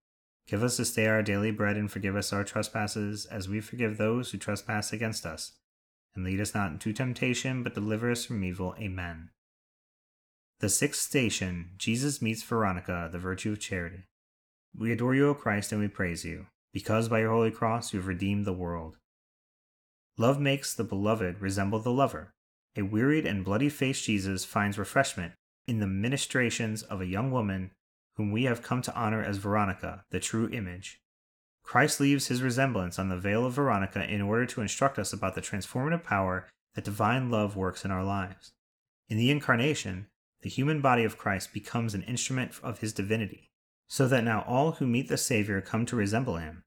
Give 0.47 0.63
us 0.63 0.77
this 0.77 0.93
day 0.93 1.07
our 1.07 1.21
daily 1.21 1.51
bread, 1.51 1.75
and 1.75 1.91
forgive 1.91 2.15
us 2.15 2.31
our 2.31 2.43
trespasses, 2.43 3.25
as 3.25 3.49
we 3.49 3.59
forgive 3.59 3.97
those 3.97 4.31
who 4.31 4.37
trespass 4.37 4.93
against 4.93 5.25
us. 5.25 5.53
And 6.15 6.23
lead 6.23 6.39
us 6.39 6.55
not 6.55 6.71
into 6.71 6.93
temptation, 6.93 7.63
but 7.63 7.73
deliver 7.73 8.09
us 8.09 8.25
from 8.25 8.43
evil. 8.43 8.73
Amen. 8.79 9.29
The 10.59 10.69
sixth 10.69 11.01
station 11.01 11.71
Jesus 11.77 12.21
meets 12.21 12.43
Veronica, 12.43 13.09
the 13.11 13.19
virtue 13.19 13.51
of 13.51 13.59
charity. 13.59 14.03
We 14.75 14.91
adore 14.91 15.15
you, 15.15 15.29
O 15.29 15.33
Christ, 15.33 15.71
and 15.71 15.81
we 15.81 15.87
praise 15.87 16.23
you, 16.23 16.47
because 16.77 17.09
by 17.09 17.21
your 17.21 17.31
holy 17.31 17.49
cross 17.49 17.91
you 17.91 17.97
have 17.97 18.05
redeemed 18.05 18.45
the 18.45 18.53
world. 18.53 18.97
Love 20.15 20.39
makes 20.39 20.75
the 20.75 20.83
beloved 20.83 21.41
resemble 21.41 21.79
the 21.79 21.89
lover. 21.89 22.35
A 22.75 22.83
wearied 22.83 23.25
and 23.25 23.43
bloody 23.43 23.67
faced 23.67 24.05
Jesus 24.05 24.45
finds 24.45 24.77
refreshment 24.77 25.33
in 25.67 25.79
the 25.79 25.87
ministrations 25.87 26.83
of 26.83 27.01
a 27.01 27.07
young 27.07 27.31
woman 27.31 27.71
whom 28.15 28.31
we 28.31 28.43
have 28.43 28.61
come 28.61 28.83
to 28.83 28.95
honor 28.95 29.23
as 29.23 29.37
Veronica, 29.37 30.03
the 30.11 30.19
true 30.19 30.47
image. 30.49 30.99
Christ 31.63 31.99
leaves 31.99 32.27
his 32.27 32.43
resemblance 32.43 32.99
on 32.99 33.09
the 33.09 33.17
veil 33.17 33.43
of 33.43 33.53
Veronica 33.53 34.03
in 34.07 34.21
order 34.21 34.45
to 34.45 34.61
instruct 34.61 34.99
us 34.99 35.11
about 35.11 35.33
the 35.33 35.41
transformative 35.41 36.03
power 36.03 36.47
that 36.75 36.85
divine 36.85 37.31
love 37.31 37.55
works 37.55 37.83
in 37.83 37.89
our 37.89 38.03
lives. 38.03 38.51
In 39.09 39.17
the 39.17 39.31
Incarnation, 39.31 40.05
the 40.43 40.49
human 40.49 40.79
body 40.79 41.03
of 41.03 41.17
Christ 41.17 41.53
becomes 41.53 41.95
an 41.95 42.03
instrument 42.03 42.51
of 42.61 42.81
his 42.81 42.93
divinity, 42.93 43.49
so 43.87 44.07
that 44.07 44.23
now 44.23 44.45
all 44.47 44.73
who 44.73 44.85
meet 44.85 45.07
the 45.07 45.17
Savior 45.17 45.59
come 45.59 45.87
to 45.87 45.95
resemble 45.95 46.37
him. 46.37 46.61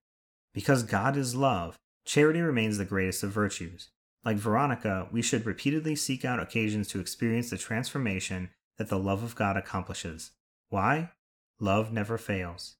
Because 0.52 0.82
God 0.82 1.16
is 1.16 1.34
love, 1.34 1.78
Charity 2.04 2.40
remains 2.40 2.78
the 2.78 2.84
greatest 2.84 3.22
of 3.22 3.30
virtues. 3.30 3.90
Like 4.24 4.36
Veronica, 4.36 5.08
we 5.12 5.22
should 5.22 5.46
repeatedly 5.46 5.94
seek 5.94 6.24
out 6.24 6.40
occasions 6.40 6.88
to 6.88 7.00
experience 7.00 7.50
the 7.50 7.56
transformation 7.56 8.50
that 8.78 8.88
the 8.88 8.98
love 8.98 9.22
of 9.22 9.36
God 9.36 9.56
accomplishes. 9.56 10.32
Why? 10.68 11.12
Love 11.60 11.92
never 11.92 12.18
fails. 12.18 12.76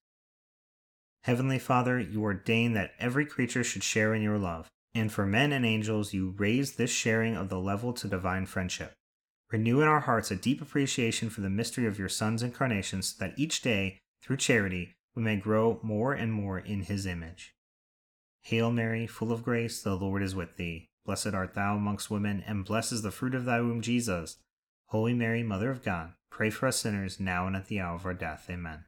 Heavenly 1.23 1.59
Father, 1.59 1.99
you 1.99 2.23
ordain 2.23 2.73
that 2.73 2.93
every 2.99 3.27
creature 3.27 3.63
should 3.63 3.85
share 3.85 4.15
in 4.15 4.23
your 4.23 4.39
love, 4.39 4.69
and 4.95 5.13
for 5.13 5.27
men 5.27 5.53
and 5.53 5.65
angels 5.65 6.13
you 6.13 6.35
raise 6.37 6.73
this 6.73 6.91
sharing 6.91 7.37
of 7.37 7.51
the 7.51 7.61
level 7.61 7.93
to 7.93 8.09
divine 8.09 8.47
friendship. 8.47 8.95
Renew 9.53 9.81
in 9.81 9.89
our 9.89 10.01
hearts 10.01 10.31
a 10.31 10.37
deep 10.37 10.63
appreciation 10.63 11.29
for 11.29 11.41
the 11.41 11.51
mystery 11.51 11.87
of 11.87 11.99
your 11.99 12.09
Son's 12.09 12.43
incarnation 12.43 13.03
so 13.03 13.17
that 13.21 13.39
each 13.39 13.63
day, 13.63 13.99
through 14.23 14.39
charity, 14.39 14.95
we 15.15 15.23
may 15.23 15.37
grow 15.37 15.79
more 15.83 16.15
and 16.15 16.33
more 16.33 16.59
in 16.59 16.83
his 16.83 17.05
image. 17.05 17.55
Hail 18.43 18.71
Mary, 18.71 19.07
full 19.07 19.33
of 19.33 19.43
grace, 19.43 19.83
the 19.83 19.95
Lord 19.95 20.23
is 20.23 20.35
with 20.35 20.57
thee. 20.57 20.89
Blessed 21.05 21.35
art 21.35 21.55
thou 21.55 21.77
amongst 21.77 22.11
women, 22.11 22.43
and 22.47 22.65
blessed 22.65 22.93
is 22.93 23.03
the 23.03 23.11
fruit 23.11 23.35
of 23.35 23.45
thy 23.45 23.61
womb, 23.61 23.81
Jesus. 23.81 24.39
Holy 24.87 25.15
Mary, 25.15 25.43
Mother 25.43 25.71
of 25.71 25.83
God, 25.83 26.13
pray 26.31 26.51
for 26.51 26.67
us 26.67 26.79
sinners, 26.79 27.21
now 27.21 27.47
and 27.47 27.55
at 27.55 27.67
the 27.67 27.81
hour 27.81 27.95
of 27.95 28.07
our 28.07 28.15
death. 28.15 28.47
Amen. 28.51 28.85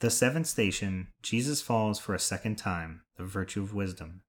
The 0.00 0.10
seventh 0.10 0.46
station, 0.46 1.08
Jesus 1.22 1.62
falls 1.62 1.98
for 1.98 2.14
a 2.14 2.18
second 2.18 2.56
time, 2.56 3.02
the 3.16 3.24
virtue 3.24 3.62
of 3.62 3.74
wisdom. 3.74 4.22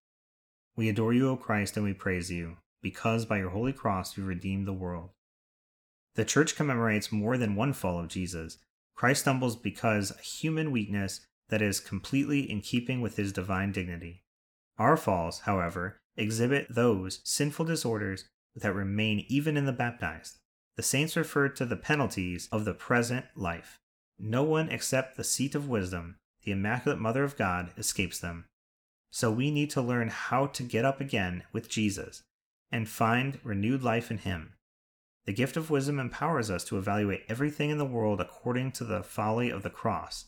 We 0.75 0.89
adore 0.89 1.13
you, 1.13 1.29
O 1.29 1.37
Christ, 1.37 1.75
and 1.75 1.85
we 1.85 1.93
praise 1.93 2.31
you, 2.31 2.57
because 2.81 3.25
by 3.25 3.39
your 3.39 3.49
holy 3.49 3.73
cross 3.73 4.17
you 4.17 4.23
redeemed 4.23 4.67
the 4.67 4.73
world. 4.73 5.09
The 6.15 6.25
Church 6.25 6.55
commemorates 6.55 7.11
more 7.11 7.37
than 7.37 7.55
one 7.55 7.73
fall 7.73 7.99
of 7.99 8.07
Jesus. 8.07 8.57
Christ 8.95 9.21
stumbles 9.21 9.55
because 9.55 10.11
a 10.11 10.21
human 10.21 10.71
weakness 10.71 11.25
that 11.49 11.61
is 11.61 11.79
completely 11.79 12.49
in 12.49 12.61
keeping 12.61 13.01
with 13.01 13.17
his 13.17 13.31
divine 13.31 13.71
dignity. 13.71 14.23
Our 14.77 14.97
falls, 14.97 15.41
however, 15.41 15.97
exhibit 16.17 16.67
those 16.69 17.21
sinful 17.23 17.65
disorders 17.65 18.25
that 18.55 18.73
remain 18.73 19.25
even 19.27 19.57
in 19.57 19.65
the 19.65 19.73
baptized. 19.73 20.37
The 20.75 20.83
saints 20.83 21.15
refer 21.15 21.49
to 21.49 21.65
the 21.65 21.75
penalties 21.75 22.49
of 22.51 22.65
the 22.65 22.73
present 22.73 23.25
life. 23.35 23.79
No 24.19 24.43
one 24.43 24.69
except 24.69 25.15
the 25.15 25.23
seat 25.23 25.55
of 25.55 25.69
wisdom, 25.69 26.17
the 26.43 26.51
Immaculate 26.51 26.99
Mother 26.99 27.23
of 27.23 27.37
God, 27.37 27.71
escapes 27.77 28.19
them. 28.19 28.45
So 29.11 29.31
we 29.31 29.51
need 29.51 29.69
to 29.71 29.81
learn 29.81 30.09
how 30.09 30.47
to 30.47 30.63
get 30.63 30.83
up 30.83 30.99
again 30.99 31.43
with 31.53 31.69
Jesus 31.69 32.23
and 32.71 32.89
find 32.89 33.39
renewed 33.43 33.83
life 33.83 34.11
in 34.11 34.19
Him. 34.19 34.53
The 35.25 35.33
gift 35.33 35.57
of 35.57 35.69
wisdom 35.69 35.99
empowers 35.99 36.51
us 36.51 36.63
to 36.65 36.77
evaluate 36.77 37.23
everything 37.27 37.69
in 37.69 37.77
the 37.77 37.85
world 37.85 38.19
according 38.19 38.73
to 38.73 38.83
the 38.83 39.03
folly 39.03 39.49
of 39.49 39.63
the 39.63 39.69
cross 39.69 40.25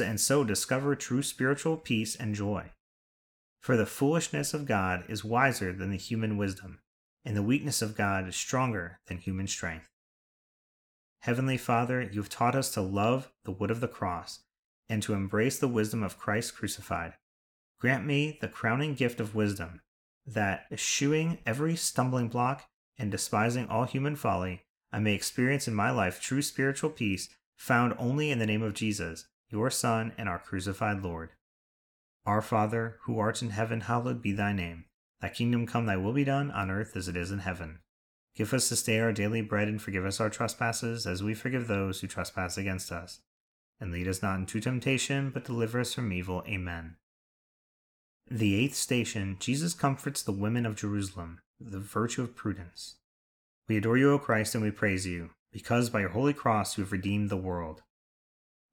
and 0.00 0.20
so 0.20 0.44
discover 0.44 0.94
true 0.94 1.22
spiritual 1.22 1.76
peace 1.76 2.16
and 2.16 2.34
joy. 2.34 2.70
For 3.60 3.76
the 3.76 3.86
foolishness 3.86 4.52
of 4.52 4.66
God 4.66 5.04
is 5.08 5.24
wiser 5.24 5.72
than 5.72 5.90
the 5.90 5.96
human 5.96 6.36
wisdom, 6.36 6.80
and 7.24 7.36
the 7.36 7.42
weakness 7.42 7.80
of 7.80 7.96
God 7.96 8.28
is 8.28 8.36
stronger 8.36 9.00
than 9.06 9.18
human 9.18 9.46
strength. 9.46 9.88
Heavenly 11.20 11.56
Father, 11.56 12.02
you 12.02 12.20
have 12.20 12.28
taught 12.28 12.54
us 12.54 12.70
to 12.72 12.82
love 12.82 13.32
the 13.44 13.50
wood 13.50 13.70
of 13.70 13.80
the 13.80 13.88
cross 13.88 14.40
and 14.88 15.02
to 15.02 15.14
embrace 15.14 15.58
the 15.58 15.68
wisdom 15.68 16.02
of 16.02 16.18
Christ 16.18 16.54
crucified. 16.54 17.14
Grant 17.80 18.04
me 18.04 18.38
the 18.40 18.48
crowning 18.48 18.94
gift 18.94 19.20
of 19.20 19.34
wisdom, 19.34 19.80
that, 20.26 20.66
eschewing 20.70 21.38
every 21.46 21.76
stumbling 21.76 22.28
block 22.28 22.68
and 22.98 23.10
despising 23.10 23.68
all 23.68 23.84
human 23.84 24.16
folly, 24.16 24.62
I 24.92 24.98
may 24.98 25.14
experience 25.14 25.66
in 25.66 25.74
my 25.74 25.90
life 25.90 26.20
true 26.20 26.42
spiritual 26.42 26.90
peace 26.90 27.28
found 27.56 27.94
only 27.98 28.30
in 28.30 28.38
the 28.38 28.46
name 28.46 28.62
of 28.62 28.74
Jesus, 28.74 29.26
your 29.48 29.70
Son 29.70 30.12
and 30.18 30.28
our 30.28 30.38
crucified 30.38 31.02
Lord. 31.02 31.30
Our 32.26 32.42
Father, 32.42 32.98
who 33.02 33.18
art 33.18 33.42
in 33.42 33.50
heaven, 33.50 33.82
hallowed 33.82 34.22
be 34.22 34.32
thy 34.32 34.52
name. 34.52 34.86
Thy 35.20 35.28
kingdom 35.28 35.66
come, 35.66 35.86
thy 35.86 35.96
will 35.96 36.12
be 36.12 36.24
done, 36.24 36.50
on 36.50 36.70
earth 36.70 36.96
as 36.96 37.08
it 37.08 37.16
is 37.16 37.30
in 37.30 37.40
heaven. 37.40 37.80
Give 38.34 38.52
us 38.52 38.68
this 38.68 38.82
day 38.82 38.98
our 38.98 39.12
daily 39.12 39.42
bread, 39.42 39.68
and 39.68 39.80
forgive 39.80 40.04
us 40.04 40.20
our 40.20 40.30
trespasses, 40.30 41.06
as 41.06 41.22
we 41.22 41.34
forgive 41.34 41.68
those 41.68 42.00
who 42.00 42.06
trespass 42.06 42.56
against 42.58 42.90
us. 42.90 43.20
And 43.80 43.92
lead 43.92 44.08
us 44.08 44.22
not 44.22 44.38
into 44.38 44.60
temptation, 44.60 45.30
but 45.30 45.44
deliver 45.44 45.80
us 45.80 45.94
from 45.94 46.12
evil. 46.12 46.42
Amen. 46.48 46.96
The 48.30 48.54
eighth 48.56 48.74
station 48.74 49.36
Jesus 49.38 49.74
comforts 49.74 50.22
the 50.22 50.32
women 50.32 50.64
of 50.64 50.76
Jerusalem, 50.76 51.40
the 51.60 51.78
virtue 51.78 52.22
of 52.22 52.34
prudence. 52.34 52.96
We 53.68 53.76
adore 53.76 53.98
you, 53.98 54.12
O 54.12 54.18
Christ, 54.18 54.54
and 54.54 54.64
we 54.64 54.70
praise 54.70 55.06
you, 55.06 55.30
because 55.52 55.90
by 55.90 56.00
your 56.00 56.10
holy 56.10 56.32
cross 56.32 56.76
you 56.76 56.84
have 56.84 56.92
redeemed 56.92 57.30
the 57.30 57.36
world. 57.36 57.82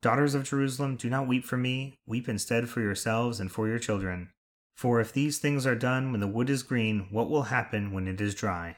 Daughters 0.01 0.33
of 0.33 0.45
Jerusalem, 0.45 0.95
do 0.95 1.11
not 1.11 1.27
weep 1.27 1.45
for 1.45 1.57
me, 1.57 1.99
weep 2.07 2.27
instead 2.27 2.67
for 2.67 2.81
yourselves 2.81 3.39
and 3.39 3.51
for 3.51 3.67
your 3.67 3.77
children. 3.77 4.31
For 4.75 4.99
if 4.99 5.13
these 5.13 5.37
things 5.37 5.67
are 5.67 5.75
done 5.75 6.11
when 6.11 6.21
the 6.21 6.27
wood 6.27 6.49
is 6.49 6.63
green, 6.63 7.05
what 7.11 7.29
will 7.29 7.43
happen 7.43 7.91
when 7.91 8.07
it 8.07 8.19
is 8.19 8.33
dry? 8.33 8.77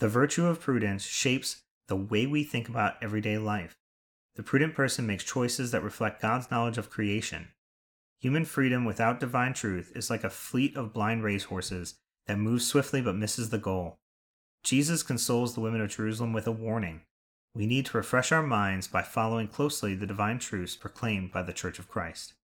The 0.00 0.08
virtue 0.08 0.46
of 0.46 0.60
prudence 0.60 1.04
shapes 1.06 1.62
the 1.86 1.96
way 1.96 2.26
we 2.26 2.44
think 2.44 2.68
about 2.68 3.02
everyday 3.02 3.38
life. 3.38 3.78
The 4.36 4.42
prudent 4.42 4.74
person 4.74 5.06
makes 5.06 5.24
choices 5.24 5.70
that 5.70 5.82
reflect 5.82 6.20
God's 6.20 6.50
knowledge 6.50 6.76
of 6.76 6.90
creation. 6.90 7.48
Human 8.20 8.44
freedom 8.44 8.84
without 8.84 9.20
divine 9.20 9.54
truth 9.54 9.92
is 9.96 10.10
like 10.10 10.24
a 10.24 10.30
fleet 10.30 10.76
of 10.76 10.92
blind 10.92 11.24
racehorses 11.24 11.94
that 12.26 12.38
moves 12.38 12.66
swiftly 12.66 13.00
but 13.00 13.16
misses 13.16 13.48
the 13.48 13.56
goal. 13.56 13.96
Jesus 14.62 15.02
consoles 15.02 15.54
the 15.54 15.60
women 15.60 15.80
of 15.80 15.88
Jerusalem 15.88 16.34
with 16.34 16.46
a 16.46 16.52
warning. 16.52 17.00
We 17.58 17.66
need 17.66 17.86
to 17.86 17.96
refresh 17.96 18.30
our 18.30 18.44
minds 18.44 18.86
by 18.86 19.02
following 19.02 19.48
closely 19.48 19.96
the 19.96 20.06
divine 20.06 20.38
truths 20.38 20.76
proclaimed 20.76 21.32
by 21.32 21.42
the 21.42 21.52
Church 21.52 21.80
of 21.80 21.88
Christ. 21.88 22.34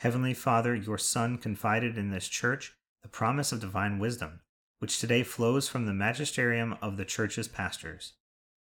Heavenly 0.00 0.34
Father, 0.34 0.74
your 0.74 0.98
Son 0.98 1.38
confided 1.38 1.96
in 1.96 2.10
this 2.10 2.26
church 2.26 2.74
the 3.02 3.08
promise 3.08 3.52
of 3.52 3.60
divine 3.60 4.00
wisdom, 4.00 4.40
which 4.80 4.98
today 4.98 5.22
flows 5.22 5.68
from 5.68 5.86
the 5.86 5.92
magisterium 5.92 6.76
of 6.82 6.96
the 6.96 7.04
church's 7.04 7.46
pastors. 7.46 8.14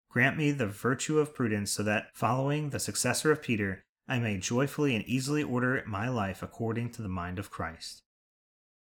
Grant 0.09 0.37
me 0.37 0.51
the 0.51 0.67
virtue 0.67 1.19
of 1.19 1.35
prudence 1.35 1.69
so 1.69 1.83
that, 1.83 2.07
following 2.13 2.69
the 2.69 2.79
successor 2.79 3.29
of 3.29 3.41
Peter, 3.41 3.83
I 4.07 4.19
may 4.19 4.37
joyfully 4.37 4.95
and 4.95 5.03
easily 5.03 5.43
order 5.43 5.83
my 5.85 6.07
life 6.07 6.43
according 6.43 6.91
to 6.91 7.01
the 7.01 7.09
mind 7.09 7.39
of 7.39 7.51
Christ. 7.51 8.03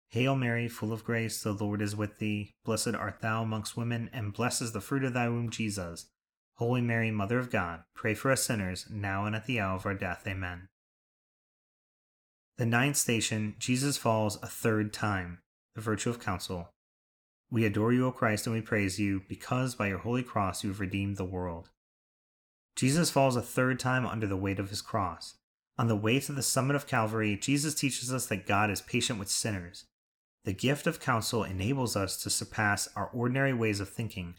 Hail 0.09 0.37
Mary, 0.37 0.69
full 0.69 0.95
of 0.95 1.05
grace, 1.05 1.43
the 1.43 1.53
Lord 1.53 1.83
is 1.83 1.95
with 1.95 2.19
thee. 2.19 2.53
Blessed 2.65 2.95
art 2.95 3.21
thou 3.21 3.43
amongst 3.43 3.77
women, 3.77 4.09
and 4.11 4.33
blessed 4.33 4.63
is 4.63 4.73
the 4.73 4.81
fruit 4.81 5.05
of 5.05 5.13
thy 5.13 5.29
womb, 5.29 5.51
Jesus. 5.51 6.07
Holy 6.61 6.83
Mary, 6.83 7.11
Mother 7.11 7.39
of 7.39 7.51
God, 7.51 7.85
pray 7.95 8.13
for 8.13 8.31
us 8.31 8.43
sinners, 8.43 8.85
now 8.91 9.25
and 9.25 9.35
at 9.35 9.47
the 9.47 9.59
hour 9.59 9.77
of 9.77 9.87
our 9.87 9.95
death. 9.95 10.25
Amen. 10.27 10.69
The 12.59 12.67
ninth 12.67 12.99
station, 12.99 13.55
Jesus 13.59 13.97
falls 13.97 14.37
a 14.43 14.47
third 14.47 14.93
time, 14.93 15.39
the 15.75 15.81
virtue 15.81 16.11
of 16.11 16.21
counsel. 16.21 16.69
We 17.51 17.65
adore 17.65 17.95
you, 17.95 18.05
O 18.05 18.13
Christ, 18.13 18.47
and 18.47 18.55
we 18.55 18.61
praise 18.61 19.01
you, 19.01 19.23
because 19.27 19.75
by 19.75 19.89
your 19.89 20.01
holy 20.01 20.23
cross 20.23 20.63
you 20.63 20.69
have 20.69 20.81
redeemed 20.81 21.17
the 21.17 21.25
world. 21.25 21.71
Jesus 22.77 23.09
falls 23.09 23.37
a 23.37 23.43
third 23.43 23.81
time 23.81 24.05
under 24.05 24.27
the 24.27 24.37
weight 24.37 24.59
of 24.59 24.69
his 24.69 24.83
cross. 24.83 25.37
On 25.79 25.89
the 25.89 25.97
way 25.97 26.21
to 26.21 26.33
the 26.33 26.43
summit 26.43 26.77
of 26.77 26.87
Calvary, 26.87 27.39
Jesus 27.41 27.75
teaches 27.75 28.13
us 28.13 28.27
that 28.27 28.47
God 28.47 28.71
is 28.71 28.83
patient 28.83 29.19
with 29.19 29.31
sinners. 29.31 29.87
The 30.45 30.53
gift 30.53 30.87
of 30.87 31.01
counsel 31.01 31.43
enables 31.43 31.97
us 31.97 32.23
to 32.23 32.29
surpass 32.29 32.87
our 32.95 33.07
ordinary 33.15 33.55
ways 33.55 33.81
of 33.81 33.89
thinking 33.89 34.35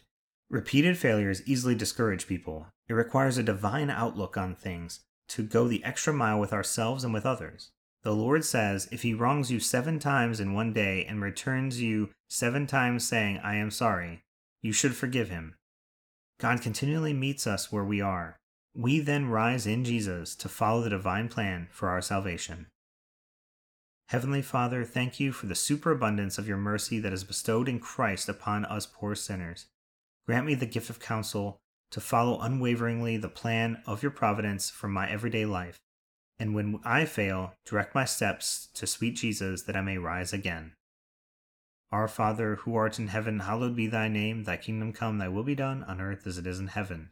Repeated 0.52 0.98
failures 0.98 1.40
easily 1.46 1.74
discourage 1.74 2.26
people. 2.26 2.66
It 2.86 2.92
requires 2.92 3.38
a 3.38 3.42
divine 3.42 3.88
outlook 3.88 4.36
on 4.36 4.54
things 4.54 5.00
to 5.28 5.42
go 5.42 5.66
the 5.66 5.82
extra 5.82 6.12
mile 6.12 6.38
with 6.38 6.52
ourselves 6.52 7.04
and 7.04 7.14
with 7.14 7.24
others. 7.24 7.70
The 8.02 8.12
Lord 8.12 8.44
says, 8.44 8.86
If 8.92 9.00
he 9.00 9.14
wrongs 9.14 9.50
you 9.50 9.58
seven 9.60 9.98
times 9.98 10.40
in 10.40 10.52
one 10.52 10.74
day 10.74 11.06
and 11.06 11.22
returns 11.22 11.80
you 11.80 12.10
seven 12.28 12.66
times 12.66 13.08
saying, 13.08 13.40
I 13.42 13.54
am 13.54 13.70
sorry, 13.70 14.24
you 14.60 14.74
should 14.74 14.94
forgive 14.94 15.30
him. 15.30 15.54
God 16.38 16.60
continually 16.60 17.14
meets 17.14 17.46
us 17.46 17.72
where 17.72 17.84
we 17.84 18.02
are. 18.02 18.36
We 18.74 19.00
then 19.00 19.30
rise 19.30 19.66
in 19.66 19.84
Jesus 19.84 20.34
to 20.34 20.50
follow 20.50 20.82
the 20.82 20.90
divine 20.90 21.30
plan 21.30 21.68
for 21.70 21.88
our 21.88 22.02
salvation. 22.02 22.66
Heavenly 24.08 24.42
Father, 24.42 24.84
thank 24.84 25.18
you 25.18 25.32
for 25.32 25.46
the 25.46 25.54
superabundance 25.54 26.36
of 26.36 26.46
your 26.46 26.58
mercy 26.58 26.98
that 26.98 27.14
is 27.14 27.24
bestowed 27.24 27.70
in 27.70 27.80
Christ 27.80 28.28
upon 28.28 28.66
us 28.66 28.84
poor 28.84 29.14
sinners. 29.14 29.68
Grant 30.26 30.46
me 30.46 30.54
the 30.54 30.66
gift 30.66 30.88
of 30.88 31.00
counsel 31.00 31.58
to 31.90 32.00
follow 32.00 32.40
unwaveringly 32.40 33.16
the 33.16 33.28
plan 33.28 33.82
of 33.86 34.02
your 34.02 34.12
providence 34.12 34.70
for 34.70 34.88
my 34.88 35.10
everyday 35.10 35.44
life. 35.44 35.78
And 36.38 36.54
when 36.54 36.80
I 36.84 37.04
fail, 37.04 37.54
direct 37.66 37.94
my 37.94 38.04
steps 38.04 38.68
to 38.74 38.86
sweet 38.86 39.16
Jesus 39.16 39.62
that 39.62 39.76
I 39.76 39.82
may 39.82 39.98
rise 39.98 40.32
again. 40.32 40.72
Our 41.90 42.08
Father, 42.08 42.56
who 42.56 42.74
art 42.74 42.98
in 42.98 43.08
heaven, 43.08 43.40
hallowed 43.40 43.76
be 43.76 43.86
thy 43.86 44.08
name. 44.08 44.44
Thy 44.44 44.56
kingdom 44.56 44.92
come, 44.92 45.18
thy 45.18 45.28
will 45.28 45.42
be 45.42 45.54
done, 45.54 45.84
on 45.84 46.00
earth 46.00 46.26
as 46.26 46.38
it 46.38 46.46
is 46.46 46.58
in 46.58 46.68
heaven. 46.68 47.10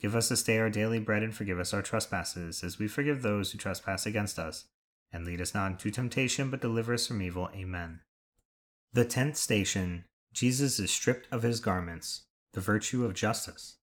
Give 0.00 0.14
us 0.14 0.28
this 0.28 0.44
day 0.44 0.58
our 0.58 0.70
daily 0.70 1.00
bread, 1.00 1.22
and 1.22 1.34
forgive 1.34 1.58
us 1.58 1.74
our 1.74 1.82
trespasses, 1.82 2.62
as 2.62 2.78
we 2.78 2.86
forgive 2.86 3.22
those 3.22 3.50
who 3.50 3.58
trespass 3.58 4.06
against 4.06 4.38
us. 4.38 4.66
And 5.12 5.24
lead 5.24 5.40
us 5.40 5.54
not 5.54 5.72
into 5.72 5.90
temptation, 5.90 6.50
but 6.50 6.60
deliver 6.60 6.94
us 6.94 7.08
from 7.08 7.20
evil. 7.20 7.50
Amen. 7.54 8.00
The 8.92 9.04
tenth 9.04 9.36
station 9.36 10.04
Jesus 10.32 10.78
is 10.78 10.90
stripped 10.90 11.26
of 11.32 11.42
his 11.42 11.60
garments 11.60 12.22
the 12.52 12.60
virtue 12.60 13.04
of 13.04 13.14
justice. 13.14 13.76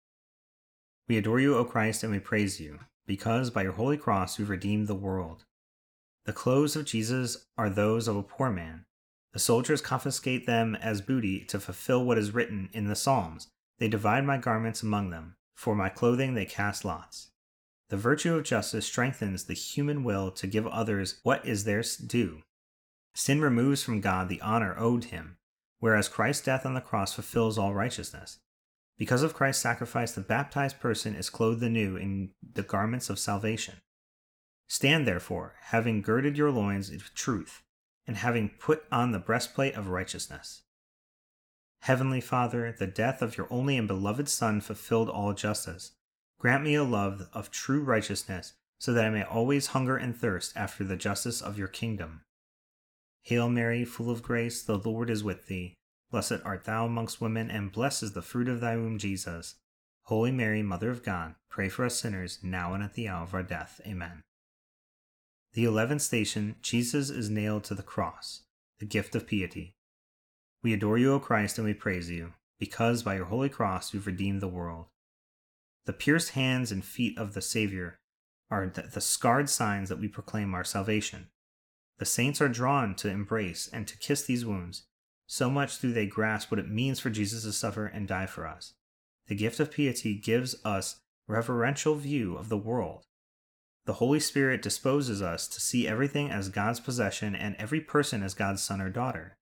We 1.07 1.17
adore 1.17 1.39
you, 1.39 1.57
O 1.57 1.65
Christ, 1.65 2.03
and 2.03 2.11
we 2.11 2.19
praise 2.19 2.59
you, 2.59 2.79
because 3.07 3.49
by 3.49 3.63
your 3.63 3.73
holy 3.73 3.97
cross 3.97 4.37
you've 4.37 4.49
redeemed 4.49 4.87
the 4.87 4.95
world. 4.95 5.45
The 6.25 6.33
clothes 6.33 6.75
of 6.75 6.85
Jesus 6.85 7.47
are 7.57 7.69
those 7.69 8.07
of 8.07 8.15
a 8.15 8.23
poor 8.23 8.51
man. 8.51 8.85
The 9.33 9.39
soldiers 9.39 9.81
confiscate 9.81 10.45
them 10.45 10.75
as 10.75 11.01
booty 11.01 11.45
to 11.45 11.59
fulfill 11.59 12.03
what 12.03 12.17
is 12.17 12.33
written 12.33 12.69
in 12.73 12.87
the 12.87 12.95
Psalms. 12.95 13.47
They 13.79 13.87
divide 13.87 14.25
my 14.25 14.37
garments 14.37 14.83
among 14.83 15.09
them. 15.09 15.35
For 15.55 15.75
my 15.75 15.89
clothing 15.89 16.35
they 16.35 16.45
cast 16.45 16.85
lots. 16.85 17.31
The 17.89 17.97
virtue 17.97 18.35
of 18.35 18.45
justice 18.45 18.85
strengthens 18.85 19.43
the 19.43 19.53
human 19.53 20.03
will 20.03 20.31
to 20.31 20.47
give 20.47 20.65
others 20.67 21.19
what 21.23 21.45
is 21.45 21.63
theirs 21.63 21.97
due. 21.97 22.43
Sin 23.13 23.41
removes 23.41 23.83
from 23.83 23.99
God 23.99 24.29
the 24.29 24.39
honor 24.41 24.75
owed 24.77 25.05
him, 25.05 25.37
whereas 25.79 26.07
Christ's 26.07 26.45
death 26.45 26.65
on 26.65 26.75
the 26.75 26.81
cross 26.81 27.13
fulfills 27.13 27.57
all 27.57 27.73
righteousness. 27.73 28.39
Because 28.99 29.23
of 29.23 29.33
Christ's 29.33 29.63
sacrifice, 29.63 30.11
the 30.11 30.21
baptized 30.21 30.81
person 30.81 31.15
is 31.15 31.29
clothed 31.29 31.63
anew 31.63 31.95
in 31.95 32.31
the 32.53 32.61
garments 32.61 33.09
of 33.09 33.17
salvation. 33.17 33.75
Stand 34.67 35.07
therefore, 35.07 35.55
having 35.67 36.01
girded 36.01 36.37
your 36.37 36.51
loins 36.51 36.91
with 36.91 37.15
truth, 37.15 37.63
and 38.05 38.17
having 38.17 38.51
put 38.59 38.83
on 38.91 39.11
the 39.11 39.17
breastplate 39.19 39.75
of 39.75 39.87
righteousness. 39.87 40.63
Heavenly 41.83 42.19
Father, 42.19 42.75
the 42.77 42.87
death 42.87 43.21
of 43.21 43.37
your 43.37 43.47
only 43.49 43.77
and 43.77 43.87
beloved 43.87 44.27
Son 44.27 44.59
fulfilled 44.59 45.09
all 45.09 45.33
justice. 45.33 45.93
Grant 46.37 46.65
me 46.65 46.75
a 46.75 46.83
love 46.83 47.29
of 47.31 47.51
true 47.51 47.81
righteousness, 47.81 48.53
so 48.79 48.91
that 48.91 49.05
I 49.05 49.09
may 49.09 49.23
always 49.23 49.67
hunger 49.67 49.95
and 49.95 50.15
thirst 50.15 50.51
after 50.57 50.83
the 50.83 50.97
justice 50.97 51.41
of 51.41 51.57
your 51.57 51.69
kingdom. 51.69 52.21
Hail 53.21 53.49
Mary, 53.49 53.85
full 53.85 54.09
of 54.09 54.23
grace, 54.23 54.61
the 54.61 54.77
Lord 54.77 55.09
is 55.09 55.23
with 55.23 55.47
thee. 55.47 55.75
Blessed 56.11 56.39
art 56.43 56.63
thou 56.63 56.85
amongst 56.85 57.21
women, 57.21 57.51
and 57.51 57.71
blessed 57.71 58.01
is 58.03 58.13
the 58.13 58.21
fruit 58.21 58.47
of 58.47 58.61
thy 58.61 58.75
womb, 58.75 58.97
Jesus. 58.97 59.55
Holy 60.03 60.31
Mary, 60.31 60.63
Mother 60.63 60.89
of 60.89 61.03
God, 61.03 61.35
pray 61.49 61.69
for 61.69 61.85
us 61.85 61.99
sinners, 61.99 62.39
now 62.41 62.73
and 62.73 62.83
at 62.83 62.95
the 62.95 63.07
hour 63.07 63.23
of 63.23 63.33
our 63.35 63.43
death. 63.43 63.79
Amen. 63.85 64.23
The 65.53 65.65
eleventh 65.65 66.01
station 66.01 66.55
Jesus 66.63 67.11
is 67.11 67.29
nailed 67.29 67.63
to 67.65 67.75
the 67.75 67.83
cross, 67.83 68.41
the 68.79 68.85
gift 68.85 69.13
of 69.13 69.27
piety. 69.27 69.75
We 70.63 70.73
adore 70.73 70.97
you, 70.97 71.13
O 71.13 71.19
Christ, 71.19 71.59
and 71.59 71.65
we 71.65 71.73
praise 71.75 72.09
you, 72.09 72.33
because 72.59 73.03
by 73.03 73.15
your 73.15 73.25
holy 73.25 73.49
cross 73.49 73.93
you've 73.93 74.07
redeemed 74.07 74.41
the 74.41 74.47
world. 74.47 74.87
The 75.85 75.93
pierced 75.93 76.31
hands 76.31 76.71
and 76.71 76.83
feet 76.83 77.17
of 77.17 77.33
the 77.33 77.41
Savior 77.41 77.99
are 78.49 78.67
the 78.67 79.01
scarred 79.01 79.49
signs 79.49 79.89
that 79.89 79.99
we 79.99 80.07
proclaim 80.07 80.55
our 80.55 80.63
salvation. 80.63 81.29
The 81.99 82.05
saints 82.05 82.41
are 82.41 82.49
drawn 82.49 82.95
to 82.95 83.09
embrace 83.09 83.69
and 83.71 83.87
to 83.87 83.97
kiss 83.97 84.23
these 84.23 84.45
wounds 84.45 84.87
so 85.31 85.47
much 85.47 85.79
do 85.79 85.93
they 85.93 86.07
grasp 86.07 86.49
what 86.49 86.59
it 86.59 86.67
means 86.67 86.99
for 86.99 87.11
Jesus 87.11 87.43
to 87.43 87.53
suffer 87.53 87.85
and 87.85 88.07
die 88.07 88.25
for 88.25 88.47
us. 88.47 88.73
The 89.27 89.35
gift 89.35 89.59
of 89.59 89.71
piety 89.71 90.15
gives 90.15 90.55
us 90.65 91.01
reverential 91.27 91.93
view 91.93 92.35
of 92.35 92.49
the 92.49 92.57
world. 92.57 93.05
The 93.85 93.93
Holy 93.93 94.19
Spirit 94.19 94.63
disposes 94.63 95.21
us 95.21 95.47
to 95.49 95.61
see 95.61 95.87
everything 95.87 96.31
as 96.31 96.49
God's 96.49 96.79
possession 96.79 97.35
and 97.35 97.55
every 97.59 97.79
person 97.79 98.23
as 98.23 98.33
God's 98.33 98.63
son 98.63 98.81
or 98.81 98.89
daughter. 98.89 99.37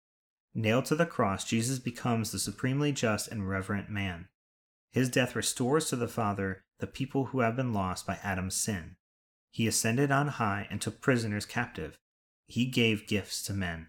Nailed 0.56 0.86
to 0.86 0.96
the 0.96 1.06
cross, 1.06 1.44
Jesus 1.44 1.78
becomes 1.78 2.32
the 2.32 2.40
supremely 2.40 2.90
just 2.90 3.28
and 3.28 3.48
reverent 3.48 3.88
man. 3.88 4.26
His 4.90 5.08
death 5.08 5.36
restores 5.36 5.88
to 5.90 5.96
the 5.96 6.08
Father 6.08 6.64
the 6.80 6.88
people 6.88 7.26
who 7.26 7.40
have 7.40 7.54
been 7.54 7.72
lost 7.72 8.08
by 8.08 8.18
Adam's 8.24 8.56
sin. 8.56 8.96
He 9.52 9.68
ascended 9.68 10.10
on 10.10 10.26
high 10.26 10.66
and 10.68 10.80
took 10.80 11.00
prisoners 11.00 11.46
captive. 11.46 11.96
He 12.48 12.66
gave 12.66 13.06
gifts 13.06 13.40
to 13.44 13.52
men. 13.52 13.86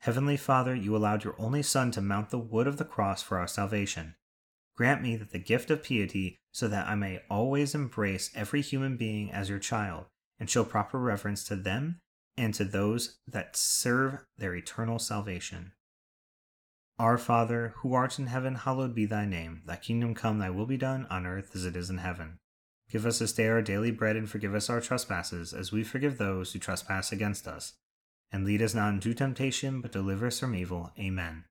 Heavenly 0.00 0.36
Father, 0.36 0.74
you 0.74 0.96
allowed 0.96 1.24
your 1.24 1.34
only 1.38 1.62
Son 1.62 1.90
to 1.90 2.00
mount 2.00 2.30
the 2.30 2.38
wood 2.38 2.66
of 2.66 2.76
the 2.76 2.84
cross 2.84 3.22
for 3.22 3.38
our 3.38 3.48
salvation. 3.48 4.14
Grant 4.76 5.02
me 5.02 5.16
that 5.16 5.32
the 5.32 5.40
gift 5.40 5.70
of 5.70 5.82
piety, 5.82 6.38
so 6.52 6.68
that 6.68 6.86
I 6.86 6.94
may 6.94 7.20
always 7.28 7.74
embrace 7.74 8.30
every 8.34 8.62
human 8.62 8.96
being 8.96 9.32
as 9.32 9.48
your 9.48 9.58
child, 9.58 10.06
and 10.38 10.48
show 10.48 10.64
proper 10.64 10.98
reverence 10.98 11.42
to 11.44 11.56
them 11.56 12.00
and 12.36 12.54
to 12.54 12.64
those 12.64 13.18
that 13.26 13.56
serve 13.56 14.24
their 14.36 14.54
eternal 14.54 15.00
salvation. 15.00 15.72
Our 16.96 17.18
Father, 17.18 17.74
who 17.78 17.94
art 17.94 18.18
in 18.18 18.28
heaven, 18.28 18.54
hallowed 18.54 18.94
be 18.94 19.06
thy 19.06 19.24
name. 19.24 19.62
Thy 19.66 19.76
kingdom 19.76 20.14
come, 20.14 20.38
thy 20.38 20.50
will 20.50 20.66
be 20.66 20.76
done, 20.76 21.06
on 21.10 21.26
earth 21.26 21.50
as 21.54 21.64
it 21.64 21.76
is 21.76 21.90
in 21.90 21.98
heaven. 21.98 22.38
Give 22.90 23.04
us 23.04 23.18
this 23.18 23.32
day 23.32 23.48
our 23.48 23.62
daily 23.62 23.90
bread, 23.90 24.16
and 24.16 24.30
forgive 24.30 24.54
us 24.54 24.70
our 24.70 24.80
trespasses, 24.80 25.52
as 25.52 25.72
we 25.72 25.82
forgive 25.82 26.18
those 26.18 26.52
who 26.52 26.60
trespass 26.60 27.10
against 27.10 27.48
us. 27.48 27.74
And 28.30 28.44
lead 28.44 28.60
us 28.60 28.74
not 28.74 28.92
into 28.92 29.14
temptation, 29.14 29.80
but 29.80 29.92
deliver 29.92 30.26
us 30.26 30.38
from 30.38 30.54
evil. 30.54 30.92
Amen. 30.98 31.44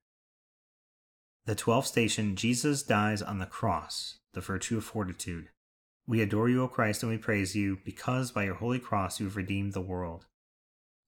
The 1.46 1.54
twelfth 1.54 1.88
station 1.88 2.36
Jesus 2.36 2.82
dies 2.82 3.22
on 3.22 3.38
the 3.38 3.46
cross, 3.46 4.18
the 4.34 4.40
virtue 4.40 4.78
of 4.78 4.84
fortitude. 4.84 5.48
We 6.06 6.22
adore 6.22 6.48
you, 6.48 6.62
O 6.62 6.68
Christ, 6.68 7.02
and 7.02 7.10
we 7.10 7.18
praise 7.18 7.56
you, 7.56 7.78
because 7.84 8.30
by 8.30 8.44
your 8.44 8.54
holy 8.54 8.78
cross 8.78 9.18
you 9.18 9.26
have 9.26 9.36
redeemed 9.36 9.72
the 9.72 9.80
world. 9.80 10.26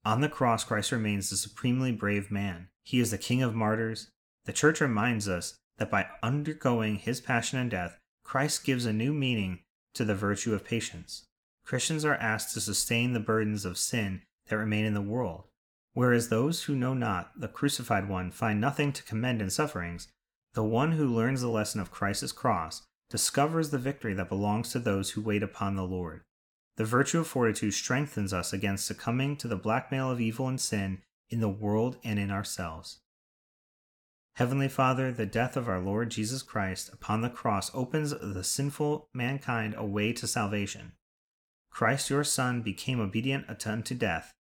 On 0.03 0.21
the 0.21 0.29
cross, 0.29 0.63
Christ 0.63 0.91
remains 0.91 1.29
the 1.29 1.37
supremely 1.37 1.91
brave 1.91 2.31
man. 2.31 2.69
He 2.83 2.99
is 2.99 3.11
the 3.11 3.17
King 3.17 3.41
of 3.41 3.55
martyrs. 3.55 4.09
The 4.45 4.53
Church 4.53 4.81
reminds 4.81 5.29
us 5.29 5.55
that 5.77 5.91
by 5.91 6.07
undergoing 6.21 6.95
his 6.95 7.21
passion 7.21 7.59
and 7.59 7.69
death, 7.69 7.97
Christ 8.23 8.65
gives 8.65 8.85
a 8.85 8.93
new 8.93 9.13
meaning 9.13 9.59
to 9.93 10.03
the 10.03 10.15
virtue 10.15 10.53
of 10.53 10.65
patience. 10.65 11.25
Christians 11.63 12.03
are 12.03 12.15
asked 12.15 12.53
to 12.55 12.61
sustain 12.61 13.13
the 13.13 13.19
burdens 13.19 13.63
of 13.63 13.77
sin 13.77 14.23
that 14.47 14.57
remain 14.57 14.85
in 14.85 14.93
the 14.95 15.01
world, 15.01 15.45
whereas 15.93 16.29
those 16.29 16.63
who 16.63 16.75
know 16.75 16.93
not 16.93 17.31
the 17.39 17.47
crucified 17.47 18.07
one 18.07 18.31
find 18.31 18.59
nothing 18.59 18.93
to 18.93 19.03
commend 19.03 19.41
in 19.41 19.49
sufferings. 19.49 20.07
The 20.53 20.63
one 20.63 20.93
who 20.93 21.07
learns 21.07 21.41
the 21.41 21.49
lesson 21.49 21.79
of 21.79 21.91
Christ's 21.91 22.31
cross 22.31 22.83
discovers 23.09 23.69
the 23.69 23.77
victory 23.77 24.13
that 24.13 24.29
belongs 24.29 24.71
to 24.71 24.79
those 24.79 25.11
who 25.11 25.21
wait 25.21 25.43
upon 25.43 25.75
the 25.75 25.83
Lord. 25.83 26.21
The 26.77 26.85
virtue 26.85 27.19
of 27.19 27.27
fortitude 27.27 27.73
strengthens 27.73 28.33
us 28.33 28.53
against 28.53 28.85
succumbing 28.85 29.37
to 29.37 29.47
the 29.47 29.55
blackmail 29.55 30.09
of 30.09 30.21
evil 30.21 30.47
and 30.47 30.59
sin 30.59 31.01
in 31.29 31.41
the 31.41 31.49
world 31.49 31.97
and 32.03 32.17
in 32.17 32.31
ourselves. 32.31 32.99
Heavenly 34.35 34.69
Father, 34.69 35.11
the 35.11 35.25
death 35.25 35.57
of 35.57 35.67
our 35.67 35.79
Lord 35.79 36.09
Jesus 36.09 36.41
Christ 36.41 36.89
upon 36.93 37.21
the 37.21 37.29
cross 37.29 37.69
opens 37.73 38.11
the 38.11 38.43
sinful 38.43 39.09
mankind 39.13 39.75
a 39.77 39.85
way 39.85 40.13
to 40.13 40.25
salvation. 40.25 40.93
Christ, 41.69 42.09
your 42.09 42.23
Son, 42.23 42.61
became 42.61 42.99
obedient 42.99 43.45
unto 43.65 43.93
death. 43.93 44.33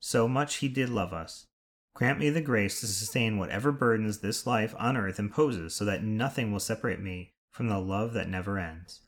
So 0.00 0.28
much 0.28 0.56
he 0.56 0.68
did 0.68 0.88
love 0.88 1.12
us. 1.12 1.46
Grant 1.94 2.18
me 2.18 2.28
the 2.28 2.42
grace 2.42 2.80
to 2.80 2.86
sustain 2.86 3.38
whatever 3.38 3.72
burdens 3.72 4.18
this 4.18 4.46
life 4.46 4.74
on 4.78 4.96
earth 4.96 5.18
imposes, 5.18 5.74
so 5.74 5.84
that 5.86 6.04
nothing 6.04 6.52
will 6.52 6.60
separate 6.60 7.00
me 7.00 7.32
from 7.50 7.68
the 7.68 7.78
love 7.78 8.12
that 8.12 8.28
never 8.28 8.58
ends. 8.58 9.00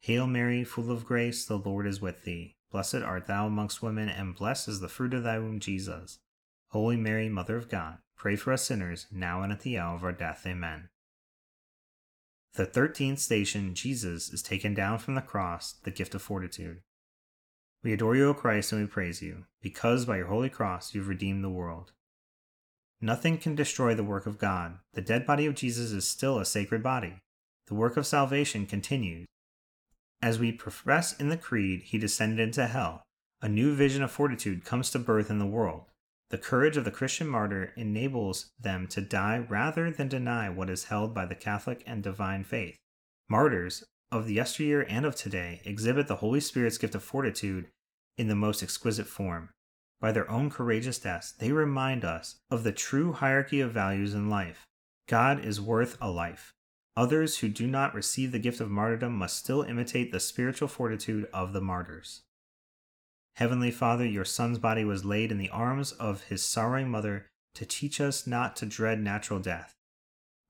Hail 0.00 0.26
Mary, 0.26 0.64
full 0.64 0.90
of 0.90 1.04
grace, 1.04 1.44
the 1.44 1.58
Lord 1.58 1.86
is 1.86 2.00
with 2.00 2.24
thee. 2.24 2.56
Blessed 2.72 2.96
art 2.96 3.26
thou 3.26 3.46
amongst 3.46 3.82
women, 3.82 4.08
and 4.08 4.34
blessed 4.34 4.68
is 4.68 4.80
the 4.80 4.88
fruit 4.88 5.14
of 5.14 5.22
thy 5.22 5.38
womb, 5.38 5.60
Jesus. 5.60 6.18
Holy 6.68 6.96
Mary, 6.96 7.28
Mother 7.28 7.56
of 7.56 7.68
God, 7.68 7.98
pray 8.16 8.36
for 8.36 8.52
us 8.52 8.62
sinners, 8.62 9.06
now 9.12 9.42
and 9.42 9.52
at 9.52 9.60
the 9.60 9.78
hour 9.78 9.94
of 9.94 10.04
our 10.04 10.12
death. 10.12 10.44
Amen. 10.46 10.88
The 12.54 12.66
thirteenth 12.66 13.20
station, 13.20 13.74
Jesus 13.74 14.32
is 14.32 14.42
taken 14.42 14.74
down 14.74 14.98
from 14.98 15.14
the 15.14 15.20
cross, 15.20 15.74
the 15.84 15.92
gift 15.92 16.14
of 16.16 16.22
fortitude. 16.22 16.80
We 17.82 17.92
adore 17.92 18.14
you, 18.14 18.28
O 18.28 18.34
Christ, 18.34 18.72
and 18.72 18.80
we 18.80 18.86
praise 18.86 19.22
you, 19.22 19.44
because 19.62 20.04
by 20.04 20.18
your 20.18 20.26
holy 20.26 20.50
cross 20.50 20.94
you 20.94 21.00
have 21.00 21.08
redeemed 21.08 21.42
the 21.42 21.48
world. 21.48 21.92
Nothing 23.00 23.38
can 23.38 23.54
destroy 23.54 23.94
the 23.94 24.04
work 24.04 24.26
of 24.26 24.38
God. 24.38 24.78
The 24.92 25.00
dead 25.00 25.26
body 25.26 25.46
of 25.46 25.54
Jesus 25.54 25.90
is 25.90 26.06
still 26.06 26.38
a 26.38 26.44
sacred 26.44 26.82
body. 26.82 27.14
The 27.68 27.74
work 27.74 27.96
of 27.96 28.06
salvation 28.06 28.66
continues. 28.66 29.26
As 30.20 30.38
we 30.38 30.52
profess 30.52 31.18
in 31.18 31.30
the 31.30 31.38
Creed, 31.38 31.82
he 31.84 31.96
descended 31.96 32.38
into 32.38 32.66
hell. 32.66 33.02
A 33.40 33.48
new 33.48 33.74
vision 33.74 34.02
of 34.02 34.10
fortitude 34.10 34.66
comes 34.66 34.90
to 34.90 34.98
birth 34.98 35.30
in 35.30 35.38
the 35.38 35.46
world. 35.46 35.84
The 36.28 36.36
courage 36.36 36.76
of 36.76 36.84
the 36.84 36.90
Christian 36.90 37.26
martyr 37.26 37.72
enables 37.76 38.50
them 38.60 38.86
to 38.88 39.00
die 39.00 39.38
rather 39.48 39.90
than 39.90 40.08
deny 40.08 40.50
what 40.50 40.68
is 40.68 40.84
held 40.84 41.14
by 41.14 41.24
the 41.24 41.34
Catholic 41.34 41.82
and 41.86 42.02
divine 42.02 42.44
faith. 42.44 42.76
Martyrs 43.30 43.82
of 44.12 44.26
the 44.26 44.34
yesteryear 44.34 44.86
and 44.88 45.06
of 45.06 45.14
today 45.14 45.60
exhibit 45.64 46.08
the 46.08 46.16
Holy 46.16 46.40
Spirit's 46.40 46.78
gift 46.78 46.94
of 46.94 47.02
fortitude 47.02 47.68
in 48.18 48.28
the 48.28 48.34
most 48.34 48.62
exquisite 48.62 49.06
form. 49.06 49.50
By 50.00 50.12
their 50.12 50.30
own 50.30 50.50
courageous 50.50 50.98
deaths, 50.98 51.32
they 51.32 51.52
remind 51.52 52.04
us 52.04 52.36
of 52.50 52.64
the 52.64 52.72
true 52.72 53.12
hierarchy 53.12 53.60
of 53.60 53.72
values 53.72 54.14
in 54.14 54.30
life. 54.30 54.66
God 55.08 55.44
is 55.44 55.60
worth 55.60 55.96
a 56.00 56.10
life. 56.10 56.54
Others 56.96 57.38
who 57.38 57.48
do 57.48 57.66
not 57.66 57.94
receive 57.94 58.32
the 58.32 58.38
gift 58.38 58.60
of 58.60 58.70
martyrdom 58.70 59.14
must 59.14 59.36
still 59.36 59.62
imitate 59.62 60.10
the 60.10 60.20
spiritual 60.20 60.68
fortitude 60.68 61.28
of 61.32 61.52
the 61.52 61.60
martyrs. 61.60 62.22
Heavenly 63.36 63.70
Father, 63.70 64.04
your 64.04 64.24
Son's 64.24 64.58
body 64.58 64.84
was 64.84 65.04
laid 65.04 65.30
in 65.30 65.38
the 65.38 65.50
arms 65.50 65.92
of 65.92 66.24
his 66.24 66.44
sorrowing 66.44 66.90
mother 66.90 67.26
to 67.54 67.64
teach 67.64 68.00
us 68.00 68.26
not 68.26 68.56
to 68.56 68.66
dread 68.66 69.00
natural 69.00 69.38
death. 69.38 69.74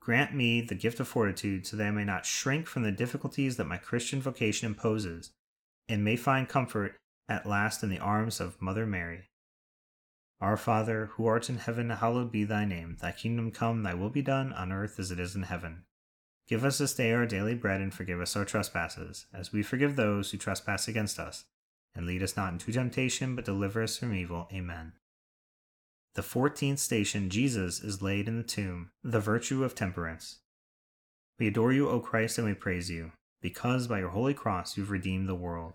Grant 0.00 0.34
me 0.34 0.62
the 0.62 0.74
gift 0.74 0.98
of 0.98 1.08
fortitude 1.08 1.66
so 1.66 1.76
that 1.76 1.86
I 1.86 1.90
may 1.90 2.04
not 2.04 2.24
shrink 2.24 2.66
from 2.66 2.82
the 2.82 2.90
difficulties 2.90 3.56
that 3.56 3.66
my 3.66 3.76
Christian 3.76 4.22
vocation 4.22 4.66
imposes, 4.66 5.30
and 5.88 6.02
may 6.02 6.16
find 6.16 6.48
comfort 6.48 6.96
at 7.28 7.46
last 7.46 7.82
in 7.82 7.90
the 7.90 7.98
arms 7.98 8.40
of 8.40 8.60
Mother 8.62 8.86
Mary. 8.86 9.28
Our 10.40 10.56
Father, 10.56 11.10
who 11.12 11.26
art 11.26 11.50
in 11.50 11.58
heaven, 11.58 11.90
hallowed 11.90 12.32
be 12.32 12.44
thy 12.44 12.64
name. 12.64 12.96
Thy 12.98 13.12
kingdom 13.12 13.50
come, 13.50 13.82
thy 13.82 13.92
will 13.92 14.08
be 14.08 14.22
done, 14.22 14.54
on 14.54 14.72
earth 14.72 14.98
as 14.98 15.10
it 15.10 15.20
is 15.20 15.36
in 15.36 15.42
heaven. 15.42 15.84
Give 16.48 16.64
us 16.64 16.78
this 16.78 16.94
day 16.94 17.12
our 17.12 17.26
daily 17.26 17.54
bread, 17.54 17.82
and 17.82 17.92
forgive 17.92 18.20
us 18.20 18.34
our 18.34 18.46
trespasses, 18.46 19.26
as 19.34 19.52
we 19.52 19.62
forgive 19.62 19.96
those 19.96 20.30
who 20.30 20.38
trespass 20.38 20.88
against 20.88 21.18
us. 21.18 21.44
And 21.94 22.06
lead 22.06 22.22
us 22.22 22.36
not 22.36 22.52
into 22.52 22.72
temptation, 22.72 23.36
but 23.36 23.44
deliver 23.44 23.82
us 23.82 23.98
from 23.98 24.14
evil. 24.14 24.48
Amen. 24.50 24.94
The 26.14 26.22
fourteenth 26.22 26.80
station 26.80 27.30
Jesus 27.30 27.80
is 27.80 28.02
laid 28.02 28.26
in 28.26 28.36
the 28.36 28.42
tomb, 28.42 28.90
the 29.04 29.20
virtue 29.20 29.62
of 29.62 29.74
temperance. 29.74 30.40
We 31.38 31.46
adore 31.46 31.72
you, 31.72 31.88
O 31.88 32.00
Christ, 32.00 32.36
and 32.36 32.46
we 32.46 32.54
praise 32.54 32.90
you, 32.90 33.12
because 33.40 33.86
by 33.86 34.00
your 34.00 34.10
holy 34.10 34.34
cross 34.34 34.76
you've 34.76 34.90
redeemed 34.90 35.28
the 35.28 35.34
world. 35.36 35.74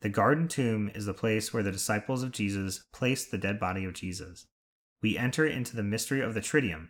The 0.00 0.08
garden 0.08 0.48
tomb 0.48 0.90
is 0.94 1.06
the 1.06 1.14
place 1.14 1.52
where 1.52 1.62
the 1.62 1.72
disciples 1.72 2.22
of 2.22 2.32
Jesus 2.32 2.84
placed 2.92 3.30
the 3.30 3.38
dead 3.38 3.60
body 3.60 3.84
of 3.84 3.94
Jesus. 3.94 4.46
We 5.02 5.16
enter 5.16 5.46
into 5.46 5.76
the 5.76 5.82
mystery 5.82 6.20
of 6.20 6.34
the 6.34 6.40
Triduum, 6.40 6.88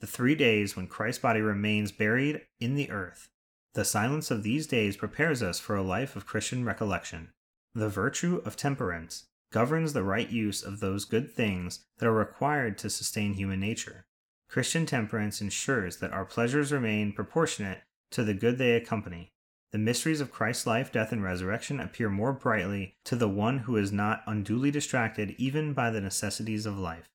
the 0.00 0.06
three 0.06 0.34
days 0.34 0.76
when 0.76 0.86
Christ's 0.86 1.22
body 1.22 1.40
remains 1.40 1.92
buried 1.92 2.42
in 2.60 2.74
the 2.74 2.90
earth. 2.90 3.30
The 3.72 3.84
silence 3.84 4.30
of 4.30 4.42
these 4.42 4.66
days 4.66 4.96
prepares 4.96 5.42
us 5.42 5.58
for 5.58 5.76
a 5.76 5.82
life 5.82 6.14
of 6.14 6.26
Christian 6.26 6.64
recollection. 6.64 7.30
The 7.74 7.88
virtue 7.88 8.42
of 8.44 8.56
temperance 8.56 9.26
governs 9.50 9.92
the 9.92 10.02
right 10.02 10.30
use 10.30 10.62
of 10.62 10.80
those 10.80 11.04
good 11.04 11.32
things 11.32 11.84
that 11.98 12.06
are 12.06 12.12
required 12.12 12.78
to 12.78 12.90
sustain 12.90 13.34
human 13.34 13.60
nature. 13.60 14.06
Christian 14.48 14.86
temperance 14.86 15.40
ensures 15.40 15.98
that 15.98 16.12
our 16.12 16.24
pleasures 16.24 16.72
remain 16.72 17.12
proportionate 17.12 17.82
to 18.10 18.24
the 18.24 18.34
good 18.34 18.58
they 18.58 18.72
accompany. 18.72 19.32
The 19.72 19.78
mysteries 19.78 20.20
of 20.20 20.30
Christ's 20.30 20.66
life, 20.66 20.92
death, 20.92 21.12
and 21.12 21.22
resurrection 21.22 21.80
appear 21.80 22.08
more 22.08 22.32
brightly 22.32 22.96
to 23.04 23.16
the 23.16 23.28
one 23.28 23.58
who 23.58 23.76
is 23.76 23.92
not 23.92 24.22
unduly 24.26 24.70
distracted 24.70 25.34
even 25.38 25.72
by 25.72 25.90
the 25.90 26.00
necessities 26.00 26.66
of 26.66 26.78
life. 26.78 27.08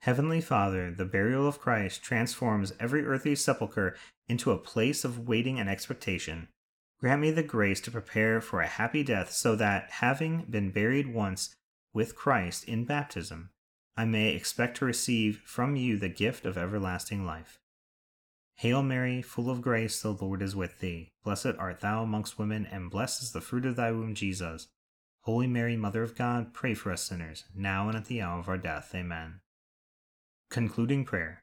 Heavenly 0.00 0.40
Father, 0.40 0.90
the 0.90 1.06
burial 1.06 1.48
of 1.48 1.58
Christ 1.58 2.02
transforms 2.02 2.72
every 2.78 3.04
earthly 3.04 3.34
sepulchre 3.34 3.96
into 4.28 4.52
a 4.52 4.58
place 4.58 5.04
of 5.04 5.26
waiting 5.26 5.58
and 5.58 5.68
expectation. 5.68 6.48
Grant 6.98 7.20
me 7.20 7.30
the 7.30 7.42
grace 7.42 7.80
to 7.82 7.90
prepare 7.90 8.40
for 8.40 8.60
a 8.60 8.66
happy 8.66 9.02
death 9.02 9.30
so 9.30 9.54
that, 9.56 9.90
having 9.90 10.46
been 10.48 10.70
buried 10.70 11.12
once 11.12 11.54
with 11.92 12.16
Christ 12.16 12.64
in 12.64 12.84
baptism, 12.84 13.50
I 13.96 14.04
may 14.04 14.34
expect 14.34 14.78
to 14.78 14.84
receive 14.84 15.42
from 15.44 15.76
you 15.76 15.98
the 15.98 16.08
gift 16.08 16.46
of 16.46 16.56
everlasting 16.56 17.26
life. 17.26 17.58
Hail 18.56 18.82
Mary, 18.82 19.20
full 19.20 19.50
of 19.50 19.60
grace, 19.60 20.00
the 20.00 20.12
Lord 20.12 20.40
is 20.40 20.56
with 20.56 20.78
thee. 20.80 21.12
Blessed 21.22 21.52
art 21.58 21.80
thou 21.80 22.02
amongst 22.02 22.38
women, 22.38 22.66
and 22.66 22.90
blessed 22.90 23.22
is 23.22 23.32
the 23.32 23.42
fruit 23.42 23.66
of 23.66 23.76
thy 23.76 23.92
womb, 23.92 24.14
Jesus. 24.14 24.68
Holy 25.22 25.46
Mary, 25.46 25.76
Mother 25.76 26.02
of 26.02 26.16
God, 26.16 26.54
pray 26.54 26.72
for 26.72 26.90
us 26.90 27.02
sinners, 27.02 27.44
now 27.54 27.88
and 27.88 27.96
at 27.96 28.06
the 28.06 28.22
hour 28.22 28.38
of 28.38 28.48
our 28.48 28.56
death. 28.56 28.92
Amen. 28.94 29.40
Concluding 30.48 31.04
Prayer 31.04 31.42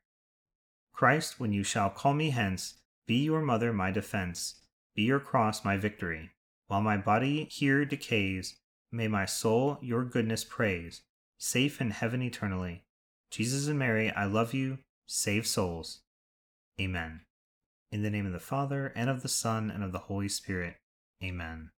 Christ, 0.94 1.40
when 1.40 1.52
you 1.52 1.64
shall 1.64 1.90
call 1.90 2.14
me 2.14 2.32
hence, 2.32 2.76
be 3.06 3.18
your 3.18 3.42
mother 3.42 3.74
my 3.74 3.92
defense, 3.92 4.62
be 4.96 5.04
your 5.04 5.20
cross 5.20 5.66
my 5.66 5.78
victory. 5.78 6.32
While 6.68 6.82
my 6.82 6.98
body 6.98 7.46
here 7.52 7.86
decays, 7.86 8.56
may 8.92 9.08
my 9.08 9.26
soul 9.26 9.78
your 9.82 10.04
goodness 10.04 10.44
praise, 10.44 11.02
safe 11.38 11.82
in 11.82 11.92
heaven 11.92 12.22
eternally. 12.22 12.84
Jesus 13.32 13.68
and 13.68 13.80
Mary, 13.80 14.12
I 14.12 14.26
love 14.26 14.54
you, 14.54 14.80
save 15.08 15.48
souls. 15.48 16.02
Amen. 16.80 17.22
In 17.92 18.04
the 18.04 18.10
name 18.10 18.26
of 18.26 18.34
the 18.34 18.40
Father, 18.40 18.92
and 18.96 19.10
of 19.10 19.22
the 19.22 19.28
Son, 19.28 19.70
and 19.70 19.84
of 19.84 19.92
the 19.92 20.00
Holy 20.00 20.30
Spirit. 20.30 20.78
Amen. 21.24 21.72